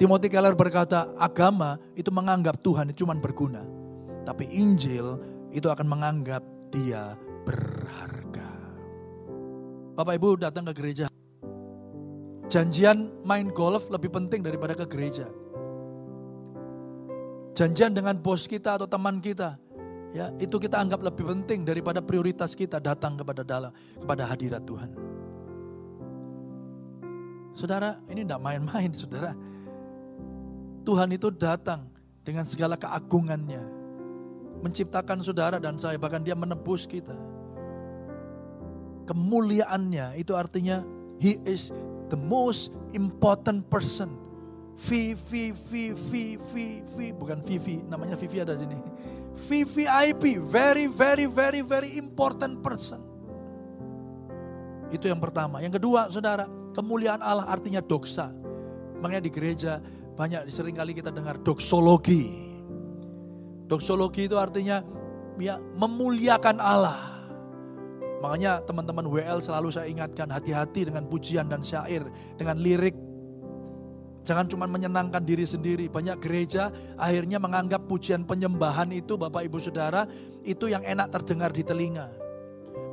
Timothy 0.00 0.32
Keller 0.32 0.56
berkata, 0.56 1.12
agama 1.20 1.76
itu 1.92 2.08
menganggap 2.08 2.56
Tuhan 2.64 2.88
itu 2.88 3.04
cuma 3.04 3.12
berguna. 3.20 3.60
Tapi 4.24 4.48
Injil 4.56 5.20
itu 5.52 5.68
akan 5.68 5.84
menganggap 5.84 6.40
dia 6.72 7.16
berharga. 7.44 8.48
Bapak 9.92 10.16
Ibu 10.16 10.40
datang 10.40 10.64
ke 10.68 10.72
gereja. 10.72 11.12
Janjian 12.50 13.22
main 13.22 13.52
golf 13.52 13.92
lebih 13.92 14.08
penting 14.08 14.40
daripada 14.40 14.72
ke 14.72 14.88
gereja. 14.88 15.28
Janjian 17.52 17.92
dengan 17.92 18.16
bos 18.16 18.48
kita 18.48 18.80
atau 18.80 18.88
teman 18.88 19.20
kita, 19.20 19.60
ya 20.10 20.34
itu 20.38 20.56
kita 20.58 20.78
anggap 20.78 21.00
lebih 21.02 21.26
penting 21.26 21.62
daripada 21.62 22.02
prioritas 22.02 22.54
kita 22.58 22.82
datang 22.82 23.18
kepada 23.18 23.42
dalam 23.46 23.72
kepada 23.98 24.26
hadirat 24.26 24.62
Tuhan. 24.66 24.90
Saudara, 27.54 27.98
ini 28.08 28.24
tidak 28.24 28.40
main-main, 28.40 28.90
saudara. 28.94 29.36
Tuhan 30.86 31.12
itu 31.12 31.28
datang 31.28 31.90
dengan 32.24 32.46
segala 32.46 32.78
keagungannya, 32.78 33.60
menciptakan 34.64 35.20
saudara 35.20 35.60
dan 35.60 35.76
saya, 35.76 36.00
bahkan 36.00 36.24
Dia 36.24 36.32
menebus 36.32 36.88
kita 36.88 37.12
kemuliaannya 39.10 40.22
itu 40.22 40.38
artinya 40.38 40.86
he 41.18 41.42
is 41.42 41.74
the 42.14 42.18
most 42.30 42.70
important 42.94 43.66
person. 43.66 44.14
V, 44.80 45.12
V, 45.12 45.52
V, 45.52 45.92
V, 45.92 46.12
V, 46.40 46.54
V, 46.80 46.96
bukan 47.12 47.44
VV, 47.44 47.84
namanya 47.90 48.16
VV 48.16 48.48
ada 48.48 48.56
sini. 48.56 48.78
VVIP, 49.34 50.42
very, 50.42 50.86
very, 50.90 51.26
very, 51.26 51.60
very 51.62 51.90
important 51.98 52.62
person. 52.62 53.00
Itu 54.90 55.06
yang 55.06 55.22
pertama. 55.22 55.62
Yang 55.62 55.78
kedua, 55.78 56.10
saudara, 56.10 56.46
kemuliaan 56.74 57.22
Allah 57.22 57.46
artinya 57.46 57.78
doksa. 57.78 58.30
Makanya 59.00 59.22
di 59.22 59.30
gereja 59.32 59.72
banyak 60.18 60.50
sering 60.50 60.76
kali 60.76 60.92
kita 60.92 61.14
dengar 61.14 61.38
doksologi. 61.40 62.50
Doksologi 63.70 64.26
itu 64.26 64.36
artinya 64.36 64.82
ya 65.38 65.56
memuliakan 65.78 66.58
Allah. 66.58 66.98
Makanya 68.20 68.60
teman-teman 68.68 69.08
WL 69.08 69.40
selalu 69.40 69.72
saya 69.72 69.88
ingatkan 69.88 70.28
hati-hati 70.28 70.92
dengan 70.92 71.08
pujian 71.08 71.48
dan 71.48 71.64
syair, 71.64 72.04
dengan 72.36 72.60
lirik. 72.60 73.09
Jangan 74.20 74.46
cuma 74.48 74.68
menyenangkan 74.68 75.24
diri 75.24 75.48
sendiri. 75.48 75.88
Banyak 75.88 76.20
gereja 76.20 76.68
akhirnya 77.00 77.40
menganggap 77.40 77.88
pujian 77.88 78.28
penyembahan 78.28 78.92
itu 78.92 79.16
Bapak 79.16 79.48
Ibu 79.48 79.58
Saudara 79.58 80.04
itu 80.44 80.68
yang 80.68 80.84
enak 80.84 81.08
terdengar 81.08 81.50
di 81.52 81.64
telinga. 81.64 82.12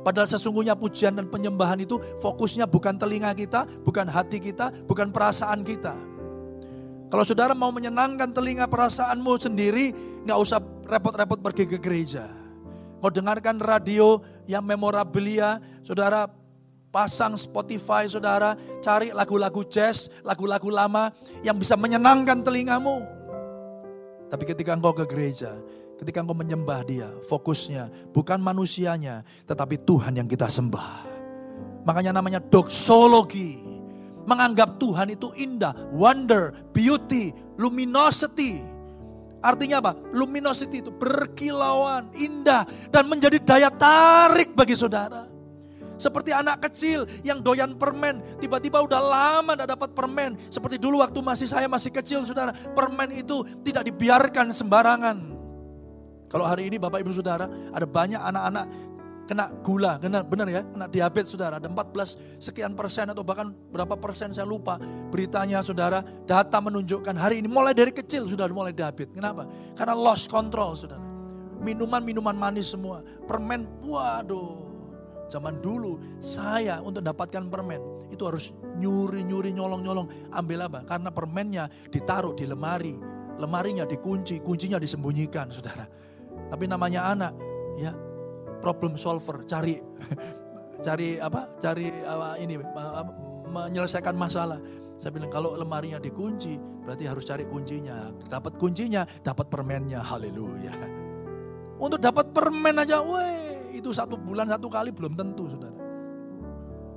Padahal 0.02 0.30
sesungguhnya 0.30 0.72
pujian 0.72 1.12
dan 1.18 1.28
penyembahan 1.28 1.84
itu 1.84 2.00
fokusnya 2.22 2.64
bukan 2.64 2.96
telinga 2.96 3.34
kita, 3.36 3.68
bukan 3.84 4.08
hati 4.08 4.40
kita, 4.40 4.72
bukan 4.88 5.12
perasaan 5.12 5.60
kita. 5.66 5.92
Kalau 7.08 7.24
saudara 7.24 7.56
mau 7.56 7.72
menyenangkan 7.72 8.32
telinga 8.36 8.68
perasaanmu 8.68 9.32
sendiri, 9.40 9.92
nggak 10.28 10.38
usah 10.38 10.60
repot-repot 10.88 11.40
pergi 11.40 11.64
ke 11.64 11.76
gereja. 11.80 12.28
Kau 13.00 13.08
dengarkan 13.08 13.60
radio 13.60 14.20
yang 14.44 14.64
memorabilia, 14.64 15.60
saudara 15.84 16.28
pasang 16.88 17.36
Spotify 17.36 18.08
saudara, 18.08 18.56
cari 18.80 19.12
lagu-lagu 19.12 19.64
jazz, 19.68 20.08
lagu-lagu 20.24 20.68
lama 20.72 21.12
yang 21.44 21.56
bisa 21.56 21.76
menyenangkan 21.76 22.40
telingamu. 22.42 23.04
Tapi 24.28 24.44
ketika 24.44 24.76
engkau 24.76 24.92
ke 24.92 25.04
gereja, 25.08 25.56
ketika 25.96 26.20
engkau 26.20 26.36
menyembah 26.36 26.84
dia, 26.84 27.08
fokusnya 27.28 28.12
bukan 28.12 28.40
manusianya, 28.40 29.24
tetapi 29.48 29.80
Tuhan 29.80 30.20
yang 30.20 30.28
kita 30.28 30.48
sembah. 30.48 31.08
Makanya 31.88 32.12
namanya 32.12 32.40
doxologi. 32.40 33.64
Menganggap 34.28 34.76
Tuhan 34.76 35.08
itu 35.16 35.32
indah, 35.40 35.72
wonder, 35.88 36.52
beauty, 36.76 37.32
luminosity 37.56 38.60
Artinya 39.38 39.78
apa? 39.78 39.92
Luminosity 40.10 40.82
itu 40.82 40.90
berkilauan, 40.90 42.10
indah, 42.18 42.66
dan 42.90 43.06
menjadi 43.06 43.38
daya 43.38 43.70
tarik 43.70 44.50
bagi 44.58 44.74
saudara. 44.74 45.37
Seperti 45.98 46.30
anak 46.30 46.62
kecil 46.70 47.04
yang 47.26 47.42
doyan 47.42 47.74
permen, 47.74 48.22
tiba-tiba 48.38 48.78
udah 48.80 49.02
lama 49.02 49.58
tidak 49.58 49.74
dapat 49.74 49.90
permen. 49.92 50.38
Seperti 50.48 50.78
dulu 50.78 51.02
waktu 51.02 51.18
masih 51.20 51.50
saya 51.50 51.66
masih 51.66 51.90
kecil 51.90 52.22
saudara, 52.22 52.54
permen 52.54 53.10
itu 53.12 53.42
tidak 53.66 53.90
dibiarkan 53.90 54.54
sembarangan. 54.54 55.36
Kalau 56.28 56.44
hari 56.44 56.68
ini 56.68 56.76
Bapak 56.76 57.00
Ibu 57.00 57.10
Saudara, 57.10 57.48
ada 57.48 57.86
banyak 57.88 58.20
anak-anak 58.20 58.64
kena 59.28 59.52
gula, 59.60 60.00
benar, 60.00 60.24
benar 60.24 60.48
ya, 60.48 60.64
kena 60.64 60.88
diabetes 60.88 61.36
saudara. 61.36 61.60
Ada 61.60 61.68
14 61.68 62.40
sekian 62.40 62.72
persen 62.72 63.12
atau 63.12 63.20
bahkan 63.20 63.52
berapa 63.72 63.96
persen 64.00 64.32
saya 64.32 64.48
lupa 64.48 64.80
beritanya 65.12 65.60
saudara. 65.60 66.00
Data 66.24 66.60
menunjukkan 66.60 67.12
hari 67.16 67.44
ini 67.44 67.48
mulai 67.48 67.76
dari 67.76 67.92
kecil 67.92 68.24
sudah 68.24 68.48
mulai 68.48 68.72
diabetes. 68.72 69.12
Kenapa? 69.12 69.44
Karena 69.76 69.92
lost 69.92 70.32
control 70.32 70.72
saudara. 70.76 71.04
Minuman-minuman 71.60 72.36
manis 72.36 72.72
semua. 72.72 73.04
Permen, 73.28 73.68
waduh. 73.84 74.67
Zaman 75.28 75.60
dulu 75.60 76.00
saya 76.18 76.80
untuk 76.80 77.04
dapatkan 77.04 77.52
permen 77.52 78.08
itu 78.08 78.24
harus 78.24 78.56
nyuri-nyuri 78.80 79.52
nyolong-nyolong. 79.52 80.32
Ambil 80.32 80.64
apa? 80.64 80.88
Karena 80.88 81.12
permennya 81.12 81.68
ditaruh 81.92 82.32
di 82.32 82.48
lemari. 82.48 82.96
Lemarinya 83.38 83.86
dikunci, 83.86 84.42
kuncinya 84.42 84.82
disembunyikan 84.82 85.52
saudara. 85.52 85.86
Tapi 86.48 86.64
namanya 86.66 87.06
anak, 87.12 87.32
ya 87.78 87.94
problem 88.58 88.98
solver, 88.98 89.46
cari 89.46 89.78
cari 90.86 91.22
apa? 91.22 91.46
Cari 91.60 91.86
uh, 92.02 92.34
ini 92.40 92.58
menyelesaikan 93.46 94.18
masalah. 94.18 94.58
Saya 94.98 95.14
bilang 95.14 95.30
kalau 95.30 95.54
lemarinya 95.54 96.02
dikunci, 96.02 96.58
berarti 96.82 97.06
harus 97.06 97.22
cari 97.22 97.46
kuncinya. 97.46 98.10
Dapat 98.26 98.58
kuncinya, 98.58 99.06
dapat 99.22 99.46
permennya. 99.46 100.02
Haleluya. 100.02 101.06
Untuk 101.78 102.02
dapat 102.02 102.34
permen 102.34 102.74
aja, 102.82 102.98
weh, 103.00 103.78
itu 103.78 103.94
satu 103.94 104.18
bulan 104.18 104.50
satu 104.50 104.66
kali 104.66 104.90
belum 104.90 105.14
tentu, 105.14 105.46
saudara. 105.46 105.78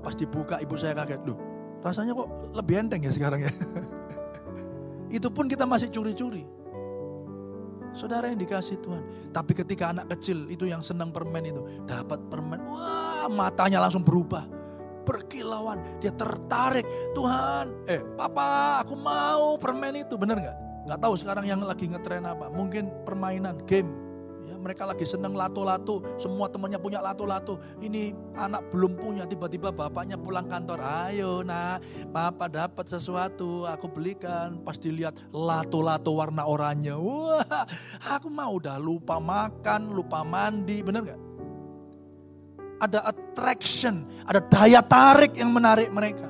Pas 0.02 0.18
dibuka 0.18 0.58
ibu 0.58 0.74
saya 0.74 0.98
kaget, 0.98 1.22
loh 1.30 1.52
rasanya 1.82 2.14
kok 2.14 2.30
lebih 2.54 2.76
enteng 2.78 3.02
ya 3.02 3.12
sekarang 3.12 3.42
ya. 3.42 3.52
itu 5.18 5.28
pun 5.34 5.50
kita 5.50 5.66
masih 5.66 5.90
curi-curi. 5.90 6.46
Saudara 7.92 8.32
yang 8.32 8.40
dikasih 8.40 8.80
Tuhan. 8.80 9.04
Tapi 9.36 9.52
ketika 9.52 9.92
anak 9.92 10.16
kecil 10.16 10.48
itu 10.48 10.64
yang 10.64 10.80
senang 10.80 11.12
permen 11.12 11.44
itu. 11.44 11.60
Dapat 11.84 12.32
permen, 12.32 12.64
wah 12.64 13.28
matanya 13.28 13.84
langsung 13.84 14.06
berubah 14.06 14.48
berkilauan, 15.02 15.82
dia 15.98 16.14
tertarik. 16.14 16.86
Tuhan, 17.12 17.90
eh 17.90 18.06
papa 18.16 18.80
aku 18.86 18.94
mau 18.96 19.58
permen 19.58 19.98
itu, 19.98 20.14
bener 20.14 20.38
nggak? 20.40 20.58
Nggak 20.88 21.00
tahu 21.02 21.14
sekarang 21.18 21.46
yang 21.50 21.60
lagi 21.66 21.90
ngetren 21.90 22.24
apa, 22.24 22.54
mungkin 22.54 22.88
permainan, 23.02 23.60
game. 23.66 23.90
Ya, 24.52 24.60
mereka 24.60 24.84
lagi 24.84 25.08
seneng 25.08 25.32
lato-lato, 25.32 26.04
semua 26.20 26.52
temannya 26.52 26.76
punya 26.76 27.00
lato-lato. 27.00 27.64
Ini 27.80 28.12
anak 28.36 28.68
belum 28.68 29.00
punya, 29.00 29.24
tiba-tiba 29.24 29.72
bapaknya 29.72 30.20
pulang 30.20 30.52
kantor. 30.52 30.84
Ayo 31.08 31.40
nak, 31.40 31.80
papa 32.12 32.52
dapat 32.52 32.84
sesuatu, 32.92 33.64
aku 33.64 33.88
belikan. 33.88 34.60
Pas 34.68 34.76
dilihat 34.76 35.16
lato-lato 35.32 36.20
warna 36.20 36.44
oranye, 36.44 36.92
wah 36.92 37.64
aku 38.12 38.28
mau 38.28 38.60
udah 38.60 38.76
lupa 38.76 39.24
makan, 39.24 39.96
lupa 39.96 40.28
mandi, 40.28 40.84
bener 40.84 41.02
nggak? 41.08 41.22
ada 42.82 43.06
attraction, 43.06 44.02
ada 44.26 44.42
daya 44.42 44.82
tarik 44.82 45.38
yang 45.38 45.54
menarik 45.54 45.94
mereka. 45.94 46.26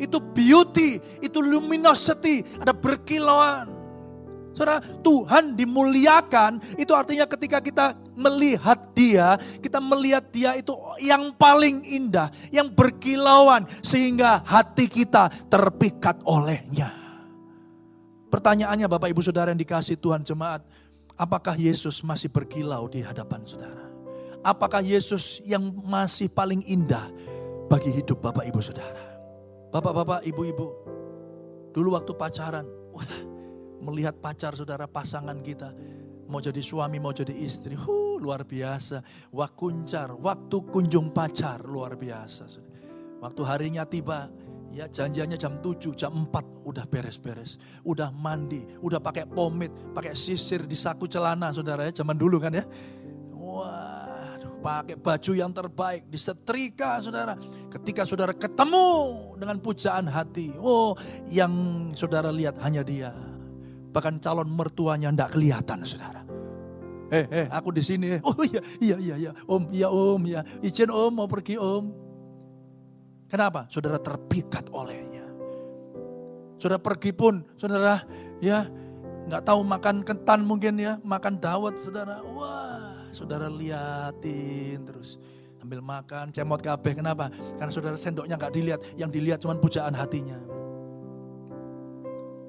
Itu 0.00 0.24
beauty, 0.32 0.96
itu 1.20 1.38
luminosity, 1.44 2.40
ada 2.56 2.72
berkilauan. 2.72 3.68
Saudara, 4.52 4.80
Tuhan 4.80 5.56
dimuliakan, 5.56 6.76
itu 6.76 6.92
artinya 6.92 7.24
ketika 7.24 7.58
kita 7.58 7.96
melihat 8.12 8.92
dia, 8.92 9.40
kita 9.60 9.80
melihat 9.80 10.28
dia 10.28 10.52
itu 10.56 10.76
yang 11.00 11.32
paling 11.34 11.80
indah, 11.88 12.28
yang 12.52 12.68
berkilauan, 12.68 13.64
sehingga 13.80 14.44
hati 14.44 14.88
kita 14.88 15.32
terpikat 15.48 16.20
olehnya. 16.28 16.92
Pertanyaannya 18.28 18.88
Bapak 18.88 19.08
Ibu 19.12 19.20
Saudara 19.24 19.52
yang 19.52 19.60
dikasih 19.60 19.96
Tuhan 19.96 20.24
jemaat, 20.24 20.64
apakah 21.16 21.56
Yesus 21.56 22.00
masih 22.04 22.28
berkilau 22.32 22.88
di 22.88 23.04
hadapan 23.04 23.44
saudara? 23.44 23.92
apakah 24.42 24.82
Yesus 24.82 25.40
yang 25.46 25.62
masih 25.86 26.28
paling 26.28 26.60
indah 26.66 27.06
bagi 27.70 27.94
hidup 27.94 28.20
Bapak 28.20 28.44
Ibu 28.44 28.60
Saudara. 28.60 29.14
Bapak-bapak, 29.72 30.28
ibu-ibu, 30.28 30.68
dulu 31.72 31.96
waktu 31.96 32.12
pacaran, 32.12 32.66
wah, 32.92 33.08
melihat 33.82 34.14
pacar 34.22 34.54
saudara 34.54 34.86
pasangan 34.86 35.36
kita, 35.42 35.74
mau 36.30 36.38
jadi 36.38 36.62
suami, 36.62 37.02
mau 37.02 37.10
jadi 37.12 37.34
istri, 37.34 37.74
huh, 37.74 38.16
luar 38.22 38.46
biasa. 38.46 39.02
Wakuncar, 39.34 40.14
waktu 40.16 40.56
kunjung 40.70 41.10
pacar, 41.10 41.66
luar 41.66 41.98
biasa. 41.98 42.46
Waktu 43.18 43.42
harinya 43.42 43.82
tiba, 43.84 44.30
ya 44.70 44.86
janjiannya 44.86 45.36
jam 45.36 45.58
7, 45.58 45.92
jam 45.98 46.14
4 46.14 46.64
udah 46.64 46.86
beres-beres. 46.86 47.58
Udah 47.82 48.14
mandi, 48.14 48.62
udah 48.80 49.02
pakai 49.02 49.26
pomade, 49.26 49.92
pakai 49.92 50.14
sisir 50.14 50.64
di 50.64 50.78
saku 50.78 51.10
celana 51.10 51.50
saudara 51.50 51.84
ya, 51.84 51.92
zaman 52.02 52.14
dulu 52.14 52.38
kan 52.38 52.54
ya. 52.54 52.64
Wah, 53.36 54.38
pakai 54.62 54.94
baju 54.94 55.32
yang 55.34 55.50
terbaik, 55.50 56.06
disetrika 56.06 57.02
saudara. 57.02 57.34
Ketika 57.66 58.06
saudara 58.06 58.30
ketemu 58.30 58.88
dengan 59.36 59.58
pujaan 59.58 60.06
hati, 60.06 60.54
oh 60.62 60.94
yang 61.26 61.52
saudara 61.98 62.30
lihat 62.30 62.62
hanya 62.62 62.86
dia. 62.86 63.10
Bahkan 63.92 64.24
calon 64.24 64.48
mertuanya 64.48 65.12
tidak 65.12 65.36
kelihatan 65.36 65.84
saudara. 65.84 66.24
Eh, 67.12 67.28
eh, 67.28 67.46
aku 67.52 67.76
di 67.76 67.84
sini. 67.84 68.16
Eh. 68.16 68.20
Oh 68.24 68.40
iya, 68.40 68.64
iya, 68.80 68.96
iya, 68.96 69.14
iya. 69.28 69.30
Om, 69.44 69.68
iya 69.68 69.88
om, 69.92 70.20
ya. 70.24 70.40
Izin 70.64 70.88
om, 70.88 71.12
mau 71.12 71.28
pergi 71.28 71.60
om. 71.60 71.92
Kenapa? 73.28 73.68
Saudara 73.68 74.00
terpikat 74.00 74.72
olehnya. 74.72 75.28
Saudara 76.56 76.80
pergi 76.80 77.12
pun, 77.12 77.44
saudara 77.60 78.00
ya 78.40 78.64
nggak 79.28 79.42
tahu 79.44 79.60
makan 79.66 80.06
kentan 80.06 80.40
mungkin 80.46 80.80
ya, 80.80 80.96
makan 81.04 81.36
dawet 81.36 81.76
saudara. 81.76 82.24
Wah, 82.24 83.12
saudara 83.12 83.52
liatin 83.52 84.80
terus. 84.88 85.20
Ambil 85.60 85.84
makan, 85.84 86.32
cemot 86.32 86.64
kabeh. 86.64 86.96
Kenapa? 86.96 87.28
Karena 87.60 87.70
saudara 87.70 87.94
sendoknya 87.94 88.40
nggak 88.40 88.52
dilihat. 88.56 88.80
Yang 88.96 89.10
dilihat 89.20 89.38
cuma 89.44 89.54
pujaan 89.60 89.94
hatinya. 89.94 90.61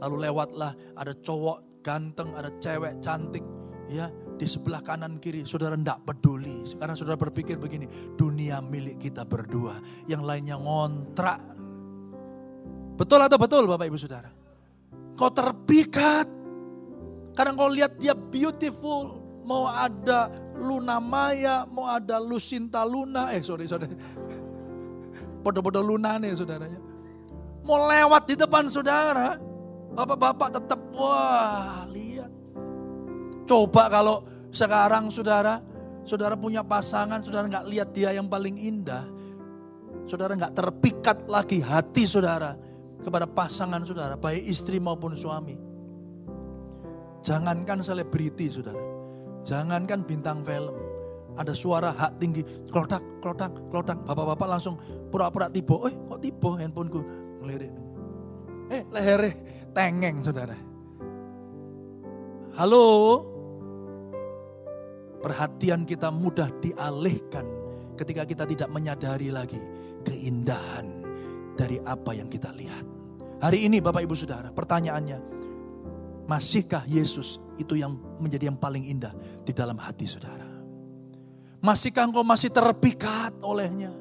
Lalu 0.04 0.28
lewatlah 0.28 0.76
ada 1.00 1.16
cowok 1.16 1.80
ganteng, 1.80 2.36
ada 2.36 2.52
cewek 2.60 3.00
cantik. 3.00 3.44
Ya, 3.88 4.12
di 4.36 4.48
sebelah 4.48 4.84
kanan 4.84 5.20
kiri 5.24 5.48
saudara 5.48 5.80
ndak 5.80 6.04
peduli. 6.04 6.68
Sekarang 6.68 7.00
saudara 7.00 7.16
berpikir 7.16 7.56
begini, 7.56 7.88
dunia 8.20 8.60
milik 8.60 9.00
kita 9.00 9.24
berdua. 9.24 9.80
Yang 10.12 10.24
lainnya 10.28 10.60
ngontrak. 10.60 11.40
Betul 13.00 13.20
atau 13.24 13.40
betul 13.40 13.64
Bapak 13.66 13.88
Ibu 13.88 13.98
Saudara? 13.98 14.30
Kau 15.16 15.32
terpikat. 15.32 16.28
Karena 17.34 17.52
kau 17.58 17.72
lihat 17.72 17.98
dia 17.98 18.14
beautiful. 18.14 19.24
Mau 19.44 19.68
ada 19.68 20.32
Luna 20.56 21.04
Maya, 21.04 21.68
mau 21.68 21.90
ada 21.92 22.16
Lucinta 22.22 22.88
Luna, 22.88 23.36
eh 23.36 23.44
sorry 23.44 23.68
sorry. 23.68 23.92
Podo-podo 25.44 25.84
Luna 25.84 26.16
nih 26.16 26.32
saudaranya. 26.32 26.80
Mau 27.68 27.84
lewat 27.84 28.24
di 28.32 28.36
depan 28.40 28.72
saudara, 28.72 29.36
bapak-bapak 29.94 30.50
tetap 30.60 30.82
wah 30.94 31.86
lihat. 31.90 32.30
Coba 33.46 33.90
kalau 33.90 34.26
sekarang 34.50 35.14
saudara, 35.14 35.62
saudara 36.06 36.34
punya 36.38 36.66
pasangan, 36.66 37.22
saudara 37.22 37.50
nggak 37.50 37.68
lihat 37.70 37.90
dia 37.94 38.10
yang 38.14 38.26
paling 38.26 38.58
indah, 38.58 39.06
saudara 40.10 40.34
nggak 40.34 40.54
terpikat 40.54 41.26
lagi 41.30 41.62
hati 41.62 42.04
saudara 42.10 42.58
kepada 43.04 43.30
pasangan 43.30 43.84
saudara, 43.86 44.18
baik 44.18 44.44
istri 44.48 44.82
maupun 44.82 45.14
suami. 45.14 45.58
Jangankan 47.24 47.80
selebriti 47.80 48.52
saudara. 48.52 48.84
Jangankan 49.44 50.08
bintang 50.08 50.40
film, 50.44 50.76
ada 51.36 51.52
suara 51.52 51.92
hak 51.92 52.16
tinggi, 52.20 52.44
klotak, 52.72 53.04
klotak, 53.20 53.52
klotak. 53.68 54.00
Bapak-bapak 54.08 54.48
langsung 54.48 54.80
pura-pura 55.12 55.52
tiba. 55.52 55.76
Eh 55.92 55.94
kok 56.08 56.20
tiba 56.24 56.50
handphoneku? 56.60 57.02
Ngelirik. 57.44 57.83
Eh 58.72 58.84
lehernya 58.92 59.34
tengeng 59.74 60.22
saudara. 60.22 60.56
Halo? 62.54 62.86
Perhatian 65.24 65.88
kita 65.88 66.12
mudah 66.12 66.52
dialihkan 66.60 67.48
ketika 67.96 68.28
kita 68.28 68.44
tidak 68.44 68.70
menyadari 68.70 69.32
lagi 69.32 69.60
keindahan 70.04 70.86
dari 71.56 71.80
apa 71.82 72.12
yang 72.14 72.28
kita 72.28 72.52
lihat. 72.54 72.86
Hari 73.40 73.68
ini 73.68 73.80
Bapak 73.80 74.04
Ibu 74.04 74.16
Saudara, 74.16 74.52
pertanyaannya, 74.52 75.20
Masihkah 76.28 76.88
Yesus 76.88 77.40
itu 77.60 77.76
yang 77.76 78.00
menjadi 78.20 78.48
yang 78.48 78.60
paling 78.60 78.84
indah 78.88 79.12
di 79.44 79.52
dalam 79.52 79.76
hati 79.76 80.08
saudara? 80.08 80.48
Masihkah 81.60 82.08
engkau 82.08 82.24
masih 82.24 82.52
terpikat 82.52 83.36
olehnya? 83.44 83.92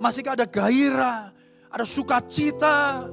Masihkah 0.00 0.36
ada 0.36 0.48
gairah, 0.48 1.32
ada 1.72 1.84
sukacita 1.84 3.08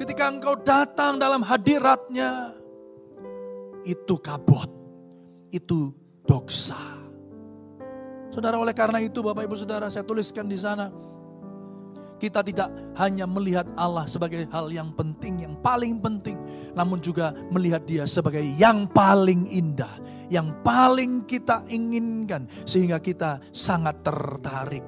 ketika 0.00 0.32
engkau 0.32 0.56
datang 0.56 1.20
dalam 1.20 1.44
hadiratnya? 1.44 2.56
Itu 3.84 4.16
kabut, 4.20 4.68
itu 5.52 5.92
doksa. 6.24 6.80
Saudara 8.32 8.56
oleh 8.56 8.72
karena 8.72 9.02
itu 9.04 9.20
Bapak 9.20 9.44
Ibu 9.44 9.56
Saudara 9.58 9.90
saya 9.90 10.06
tuliskan 10.06 10.46
di 10.46 10.54
sana 10.54 10.88
kita 12.20 12.44
tidak 12.44 12.68
hanya 13.00 13.24
melihat 13.24 13.64
Allah 13.80 14.04
sebagai 14.04 14.44
hal 14.52 14.68
yang 14.68 14.92
penting, 14.92 15.40
yang 15.40 15.56
paling 15.64 15.96
penting, 16.04 16.36
namun 16.76 17.00
juga 17.00 17.32
melihat 17.48 17.80
Dia 17.88 18.04
sebagai 18.04 18.44
yang 18.60 18.84
paling 18.92 19.48
indah, 19.48 19.96
yang 20.28 20.52
paling 20.60 21.24
kita 21.24 21.64
inginkan, 21.72 22.44
sehingga 22.68 23.00
kita 23.00 23.40
sangat 23.56 24.04
tertarik 24.04 24.84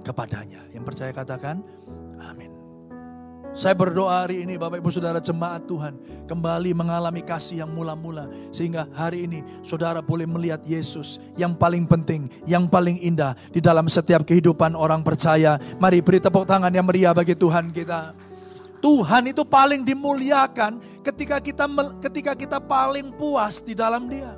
kepadanya. 0.00 0.64
Yang 0.72 0.84
percaya 0.88 1.12
katakan, 1.12 1.60
amin. 2.16 2.63
Saya 3.54 3.70
berdoa 3.78 4.26
hari 4.26 4.42
ini 4.42 4.58
Bapak 4.58 4.82
Ibu 4.82 4.90
Saudara 4.90 5.22
jemaat 5.22 5.62
Tuhan 5.70 5.94
kembali 6.26 6.74
mengalami 6.74 7.22
kasih 7.22 7.62
yang 7.62 7.70
mula-mula. 7.70 8.26
Sehingga 8.50 8.90
hari 8.90 9.30
ini 9.30 9.46
saudara 9.62 10.02
boleh 10.02 10.26
melihat 10.26 10.58
Yesus 10.66 11.22
yang 11.38 11.54
paling 11.54 11.86
penting, 11.86 12.26
yang 12.50 12.66
paling 12.66 12.98
indah 12.98 13.38
di 13.54 13.62
dalam 13.62 13.86
setiap 13.86 14.26
kehidupan 14.26 14.74
orang 14.74 15.06
percaya. 15.06 15.54
Mari 15.78 16.02
beri 16.02 16.18
tepuk 16.18 16.50
tangan 16.50 16.74
yang 16.74 16.82
meriah 16.82 17.14
bagi 17.14 17.38
Tuhan 17.38 17.70
kita. 17.70 18.10
Tuhan 18.82 19.30
itu 19.30 19.46
paling 19.46 19.86
dimuliakan 19.86 20.82
ketika 21.06 21.38
kita 21.38 21.70
ketika 22.10 22.34
kita 22.34 22.58
paling 22.58 23.14
puas 23.14 23.62
di 23.62 23.78
dalam 23.78 24.10
Dia. 24.10 24.34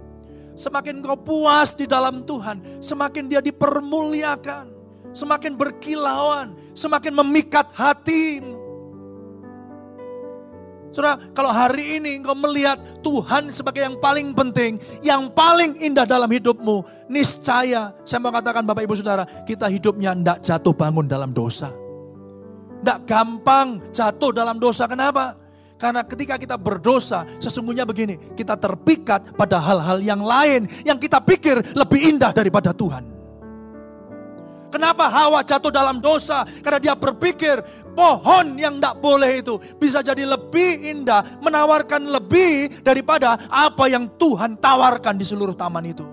Semakin 0.60 1.00
kau 1.00 1.16
puas 1.16 1.72
di 1.72 1.88
dalam 1.88 2.20
Tuhan, 2.20 2.84
semakin 2.84 3.32
Dia 3.32 3.40
dipermuliakan. 3.40 4.76
semakin 5.16 5.56
berkilauan, 5.56 6.52
semakin 6.76 7.16
memikat 7.16 7.72
hatimu. 7.72 8.55
Saudara, 10.96 11.20
kalau 11.36 11.52
hari 11.52 12.00
ini 12.00 12.16
engkau 12.16 12.32
melihat 12.32 12.80
Tuhan 13.04 13.52
sebagai 13.52 13.84
yang 13.84 14.00
paling 14.00 14.32
penting, 14.32 14.80
yang 15.04 15.28
paling 15.28 15.76
indah 15.76 16.08
dalam 16.08 16.24
hidupmu, 16.32 16.80
niscaya 17.12 17.92
saya 18.00 18.18
mau 18.24 18.32
katakan 18.32 18.64
Bapak 18.64 18.88
Ibu 18.88 18.96
Saudara, 18.96 19.28
kita 19.44 19.68
hidupnya 19.68 20.16
tidak 20.16 20.38
jatuh 20.40 20.72
bangun 20.72 21.04
dalam 21.04 21.36
dosa. 21.36 21.68
Tidak 22.80 23.04
gampang 23.04 23.92
jatuh 23.92 24.32
dalam 24.32 24.56
dosa. 24.56 24.88
Kenapa? 24.88 25.36
Karena 25.76 26.00
ketika 26.00 26.40
kita 26.40 26.56
berdosa, 26.56 27.28
sesungguhnya 27.36 27.84
begini, 27.84 28.16
kita 28.32 28.56
terpikat 28.56 29.36
pada 29.36 29.60
hal-hal 29.60 30.00
yang 30.00 30.24
lain 30.24 30.64
yang 30.88 30.96
kita 30.96 31.20
pikir 31.20 31.60
lebih 31.76 32.16
indah 32.16 32.32
daripada 32.32 32.72
Tuhan. 32.72 33.15
Kenapa 34.70 35.08
Hawa 35.08 35.40
jatuh 35.46 35.70
dalam 35.70 36.02
dosa? 36.02 36.42
Karena 36.62 36.78
dia 36.82 36.94
berpikir 36.98 37.60
pohon 37.96 38.58
yang 38.60 38.76
tidak 38.78 38.98
boleh 39.00 39.40
itu 39.40 39.56
bisa 39.80 40.04
jadi 40.04 40.26
lebih 40.26 40.92
indah, 40.92 41.40
menawarkan 41.40 42.06
lebih 42.06 42.82
daripada 42.82 43.38
apa 43.48 43.88
yang 43.88 44.10
Tuhan 44.20 44.58
tawarkan 44.60 45.16
di 45.16 45.24
seluruh 45.24 45.56
taman 45.56 45.84
itu. 45.86 46.06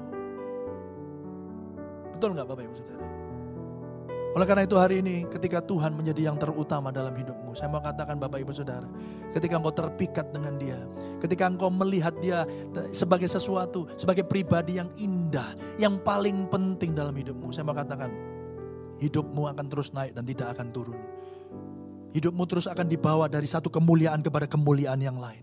Betul 2.15 2.39
nggak 2.39 2.47
Bapak 2.47 2.63
Ibu 2.63 2.75
Saudara? 2.77 3.03
Oleh 4.33 4.49
karena 4.49 4.65
itu 4.65 4.73
hari 4.81 5.05
ini 5.05 5.29
ketika 5.29 5.61
Tuhan 5.61 5.93
menjadi 5.93 6.33
yang 6.33 6.41
terutama 6.41 6.89
dalam 6.89 7.13
hidupmu. 7.13 7.53
Saya 7.53 7.69
mau 7.69 7.85
katakan 7.85 8.17
Bapak 8.17 8.41
Ibu 8.41 8.49
Saudara. 8.49 8.89
Ketika 9.29 9.61
engkau 9.61 9.69
terpikat 9.69 10.33
dengan 10.33 10.57
dia. 10.57 10.79
Ketika 11.21 11.45
engkau 11.45 11.69
melihat 11.69 12.17
dia 12.17 12.41
sebagai 12.89 13.29
sesuatu. 13.29 13.85
Sebagai 13.93 14.25
pribadi 14.25 14.81
yang 14.81 14.89
indah. 14.97 15.45
Yang 15.77 16.01
paling 16.01 16.49
penting 16.49 16.97
dalam 16.97 17.13
hidupmu. 17.13 17.53
Saya 17.53 17.61
mau 17.61 17.77
katakan 17.77 18.09
hidupmu 19.01 19.49
akan 19.49 19.65
terus 19.69 19.93
naik 19.95 20.13
dan 20.13 20.25
tidak 20.25 20.57
akan 20.57 20.67
turun. 20.69 20.99
Hidupmu 22.13 22.43
terus 22.45 22.69
akan 22.69 22.85
dibawa 22.85 23.25
dari 23.25 23.49
satu 23.49 23.73
kemuliaan 23.73 24.21
kepada 24.21 24.45
kemuliaan 24.45 25.01
yang 25.01 25.17
lain. 25.17 25.41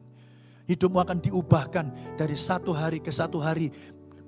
Hidupmu 0.70 1.02
akan 1.02 1.18
diubahkan 1.18 2.14
dari 2.14 2.38
satu 2.38 2.70
hari 2.70 3.02
ke 3.02 3.10
satu 3.10 3.42
hari 3.42 3.74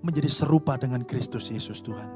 menjadi 0.03 0.27
serupa 0.27 0.75
dengan 0.75 1.07
Kristus 1.07 1.55
Yesus 1.55 1.79
Tuhan. 1.87 2.11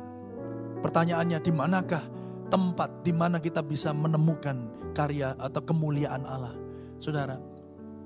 Pertanyaannya 0.82 1.38
di 1.38 1.52
manakah 1.54 2.02
tempat 2.50 3.06
di 3.06 3.14
mana 3.14 3.38
kita 3.38 3.62
bisa 3.62 3.94
menemukan 3.94 4.90
karya 4.90 5.38
atau 5.38 5.62
kemuliaan 5.62 6.26
Allah? 6.26 6.58
Saudara, 6.98 7.38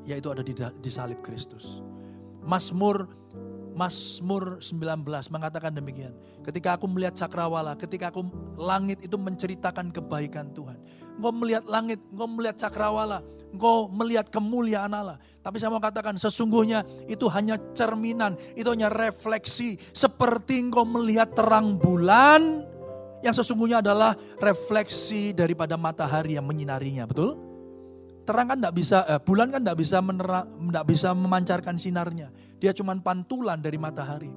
yaitu 0.05 0.29
ada 0.29 0.45
di, 0.45 0.53
di 0.53 0.91
salib 0.93 1.25
Kristus. 1.25 1.81
Mazmur 2.45 3.09
Mazmur 3.81 4.61
19 4.61 5.09
mengatakan 5.33 5.73
demikian. 5.73 6.13
Ketika 6.45 6.77
aku 6.77 6.85
melihat 6.85 7.17
cakrawala, 7.17 7.81
ketika 7.81 8.13
aku 8.13 8.29
langit 8.61 9.01
itu 9.01 9.17
menceritakan 9.17 9.89
kebaikan 9.89 10.53
Tuhan. 10.53 10.77
Engkau 11.17 11.33
melihat 11.33 11.65
langit, 11.65 11.97
engkau 12.13 12.29
melihat 12.29 12.57
cakrawala, 12.61 13.25
engkau 13.49 13.89
melihat 13.89 14.29
kemuliaan 14.29 14.93
Allah. 14.93 15.17
Tapi 15.41 15.57
saya 15.57 15.73
mau 15.73 15.81
katakan 15.81 16.21
sesungguhnya 16.21 16.85
itu 17.09 17.25
hanya 17.33 17.57
cerminan, 17.73 18.37
itu 18.53 18.69
hanya 18.69 18.93
refleksi. 18.93 19.81
Seperti 19.97 20.61
engkau 20.61 20.85
melihat 20.85 21.33
terang 21.33 21.81
bulan 21.81 22.69
yang 23.25 23.33
sesungguhnya 23.33 23.81
adalah 23.81 24.13
refleksi 24.45 25.33
daripada 25.33 25.81
matahari 25.81 26.37
yang 26.37 26.45
menyinarinya, 26.45 27.09
betul? 27.09 27.50
Terang 28.31 28.47
kan 28.47 28.59
tidak 28.63 28.75
bisa, 28.79 29.03
eh, 29.11 29.19
bulan 29.19 29.51
kan 29.51 29.59
tidak 29.67 29.79
bisa 29.83 29.99
menerang, 29.99 30.47
tidak 30.47 30.87
bisa 30.87 31.09
memancarkan 31.11 31.75
sinarnya. 31.75 32.31
Dia 32.63 32.71
cuma 32.71 32.95
pantulan 33.03 33.59
dari 33.59 33.75
matahari. 33.75 34.31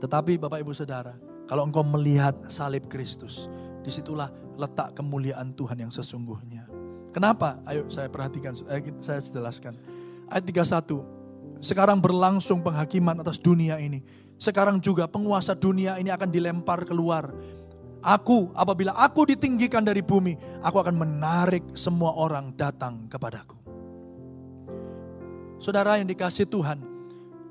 Tetapi 0.00 0.40
Bapak 0.40 0.64
Ibu 0.64 0.72
Saudara, 0.72 1.12
kalau 1.44 1.68
engkau 1.68 1.84
melihat 1.84 2.32
salib 2.48 2.88
Kristus, 2.88 3.52
di 3.84 3.92
situlah 3.92 4.32
letak 4.56 4.96
kemuliaan 4.96 5.52
Tuhan 5.52 5.76
yang 5.76 5.92
sesungguhnya. 5.92 6.64
Kenapa? 7.12 7.60
Ayo 7.68 7.92
saya 7.92 8.08
perhatikan, 8.08 8.56
eh, 8.72 8.80
saya 9.04 9.20
jelaskan. 9.20 9.76
Ayat 10.32 10.48
31, 10.48 11.04
sekarang 11.60 12.00
berlangsung 12.00 12.64
penghakiman 12.64 13.20
atas 13.20 13.36
dunia 13.36 13.76
ini. 13.76 14.00
Sekarang 14.40 14.80
juga 14.80 15.04
penguasa 15.04 15.52
dunia 15.52 16.00
ini 16.00 16.08
akan 16.08 16.32
dilempar 16.32 16.88
keluar 16.88 17.28
Aku, 18.04 18.52
apabila 18.52 18.92
aku 18.92 19.24
ditinggikan 19.24 19.80
dari 19.80 20.04
bumi, 20.04 20.36
aku 20.60 20.76
akan 20.76 20.92
menarik 20.92 21.64
semua 21.72 22.12
orang 22.12 22.52
datang 22.52 23.08
kepadaku. 23.08 23.56
Saudara 25.56 25.96
yang 25.96 26.04
dikasih 26.04 26.44
Tuhan, 26.44 26.84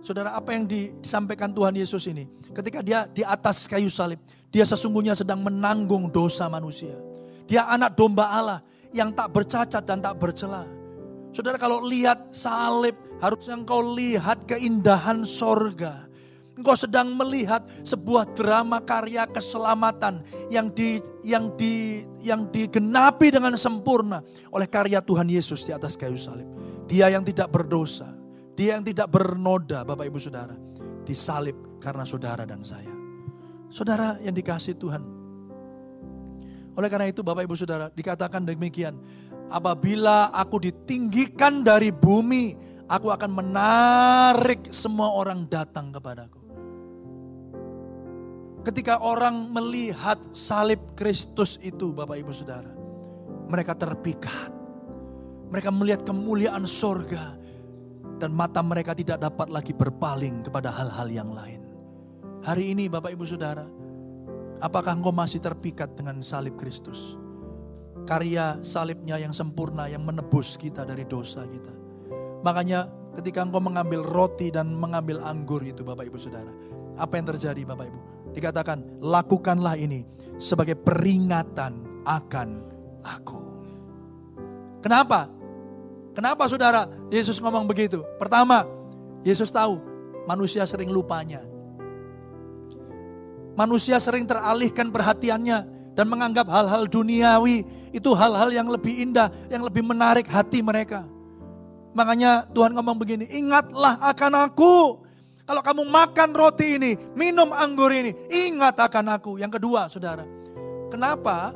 saudara 0.05 0.37
apa 0.37 0.53
yang 0.53 0.69
disampaikan 0.69 1.49
Tuhan 1.49 1.73
Yesus 1.73 2.05
ini, 2.05 2.29
ketika 2.53 2.85
dia 2.85 3.09
di 3.09 3.25
atas 3.25 3.65
kayu 3.65 3.89
salib, 3.89 4.21
dia 4.53 4.61
sesungguhnya 4.61 5.17
sedang 5.17 5.41
menanggung 5.41 6.13
dosa 6.13 6.45
manusia. 6.45 6.93
Dia 7.49 7.65
anak 7.73 7.97
domba 7.97 8.29
Allah 8.29 8.59
yang 8.93 9.09
tak 9.09 9.33
bercacat 9.33 9.81
dan 9.81 10.05
tak 10.05 10.21
bercela. 10.21 10.69
Saudara 11.33 11.57
kalau 11.57 11.81
lihat 11.81 12.29
salib, 12.29 12.93
harusnya 13.17 13.57
engkau 13.57 13.81
lihat 13.97 14.45
keindahan 14.45 15.25
sorga 15.25 16.12
Engkau 16.53 16.77
sedang 16.77 17.17
melihat 17.17 17.65
sebuah 17.81 18.29
drama 18.37 18.77
karya 18.77 19.25
keselamatan 19.25 20.21
yang 20.53 20.69
di 20.69 21.01
yang 21.25 21.49
di 21.57 22.05
yang 22.21 22.45
digenapi 22.53 23.33
dengan 23.33 23.57
sempurna 23.57 24.21
oleh 24.53 24.69
karya 24.69 25.01
Tuhan 25.01 25.25
Yesus 25.25 25.65
di 25.65 25.73
atas 25.73 25.97
kayu 25.97 26.13
salib. 26.13 26.45
Dia 26.85 27.09
yang 27.09 27.25
tidak 27.25 27.49
berdosa, 27.49 28.05
dia 28.53 28.77
yang 28.77 28.85
tidak 28.85 29.09
bernoda, 29.09 29.81
Bapak 29.81 30.05
Ibu 30.05 30.21
Saudara, 30.21 30.53
disalib 31.01 31.81
karena 31.81 32.05
saudara 32.05 32.45
dan 32.45 32.61
saya. 32.61 32.93
Saudara 33.73 34.21
yang 34.21 34.37
dikasih 34.37 34.77
Tuhan. 34.77 35.01
Oleh 36.77 36.89
karena 36.89 37.09
itu 37.09 37.25
Bapak 37.25 37.49
Ibu 37.49 37.57
Saudara 37.57 37.89
dikatakan 37.89 38.45
demikian, 38.45 38.93
apabila 39.49 40.29
aku 40.29 40.61
ditinggikan 40.61 41.65
dari 41.65 41.89
bumi, 41.89 42.53
aku 42.85 43.09
akan 43.09 43.31
menarik 43.33 44.69
semua 44.69 45.17
orang 45.17 45.49
datang 45.49 45.89
kepadaku. 45.89 46.42
Ketika 48.63 48.95
orang 49.03 49.51
melihat 49.51 50.15
salib 50.31 50.79
Kristus 50.95 51.59
itu 51.59 51.91
Bapak 51.91 52.15
Ibu 52.15 52.31
Saudara. 52.31 52.71
Mereka 53.51 53.75
terpikat. 53.75 54.55
Mereka 55.51 55.67
melihat 55.75 56.07
kemuliaan 56.07 56.63
sorga. 56.63 57.35
Dan 58.23 58.31
mata 58.31 58.63
mereka 58.63 58.95
tidak 58.95 59.19
dapat 59.19 59.51
lagi 59.51 59.75
berpaling 59.75 60.47
kepada 60.47 60.71
hal-hal 60.71 61.11
yang 61.11 61.35
lain. 61.35 61.59
Hari 62.47 62.71
ini 62.71 62.87
Bapak 62.87 63.11
Ibu 63.11 63.27
Saudara. 63.27 63.67
Apakah 64.63 64.95
engkau 64.95 65.11
masih 65.11 65.43
terpikat 65.43 65.99
dengan 65.99 66.23
salib 66.23 66.55
Kristus? 66.55 67.19
Karya 68.07 68.63
salibnya 68.63 69.19
yang 69.19 69.35
sempurna 69.35 69.91
yang 69.91 70.07
menebus 70.07 70.55
kita 70.55 70.87
dari 70.87 71.03
dosa 71.03 71.43
kita. 71.43 71.71
Makanya 72.47 72.87
ketika 73.19 73.43
engkau 73.43 73.59
mengambil 73.59 74.07
roti 74.07 74.55
dan 74.55 74.71
mengambil 74.71 75.19
anggur 75.19 75.59
itu 75.67 75.83
Bapak 75.83 76.07
Ibu 76.07 76.15
Saudara. 76.15 76.51
Apa 76.95 77.19
yang 77.19 77.27
terjadi 77.27 77.67
Bapak 77.67 77.91
Ibu? 77.91 78.12
Dikatakan, 78.33 78.99
lakukanlah 78.99 79.77
ini 79.77 80.03
sebagai 80.41 80.75
peringatan 80.75 82.03
akan 82.03 82.49
aku. 83.05 83.43
Kenapa? 84.83 85.29
Kenapa 86.13 86.45
saudara 86.45 86.85
Yesus 87.09 87.39
ngomong 87.39 87.65
begitu? 87.65 88.03
Pertama, 88.19 88.67
Yesus 89.23 89.49
tahu 89.49 89.79
manusia 90.27 90.67
sering 90.67 90.91
lupanya. 90.91 91.41
Manusia 93.53 94.01
sering 94.01 94.25
teralihkan 94.25 94.89
perhatiannya 94.89 95.59
dan 95.93 96.05
menganggap 96.09 96.49
hal-hal 96.49 96.89
duniawi 96.89 97.63
itu 97.93 98.09
hal-hal 98.17 98.49
yang 98.49 98.65
lebih 98.65 98.93
indah, 98.97 99.29
yang 99.53 99.61
lebih 99.61 99.85
menarik 99.85 100.25
hati 100.25 100.65
mereka. 100.65 101.05
Makanya 101.93 102.49
Tuhan 102.49 102.73
ngomong 102.73 102.97
begini, 102.97 103.29
ingatlah 103.29 104.01
akan 104.01 104.49
aku 104.49 105.02
kalau 105.43 105.59
kamu 105.59 105.83
makan 105.91 106.29
roti 106.31 106.79
ini, 106.79 106.91
minum 107.19 107.51
anggur 107.51 107.91
ini, 107.91 108.15
ingat 108.31 108.79
akan 108.79 109.19
aku. 109.19 109.37
Yang 109.39 109.59
kedua, 109.59 109.91
saudara, 109.91 110.23
kenapa 110.87 111.51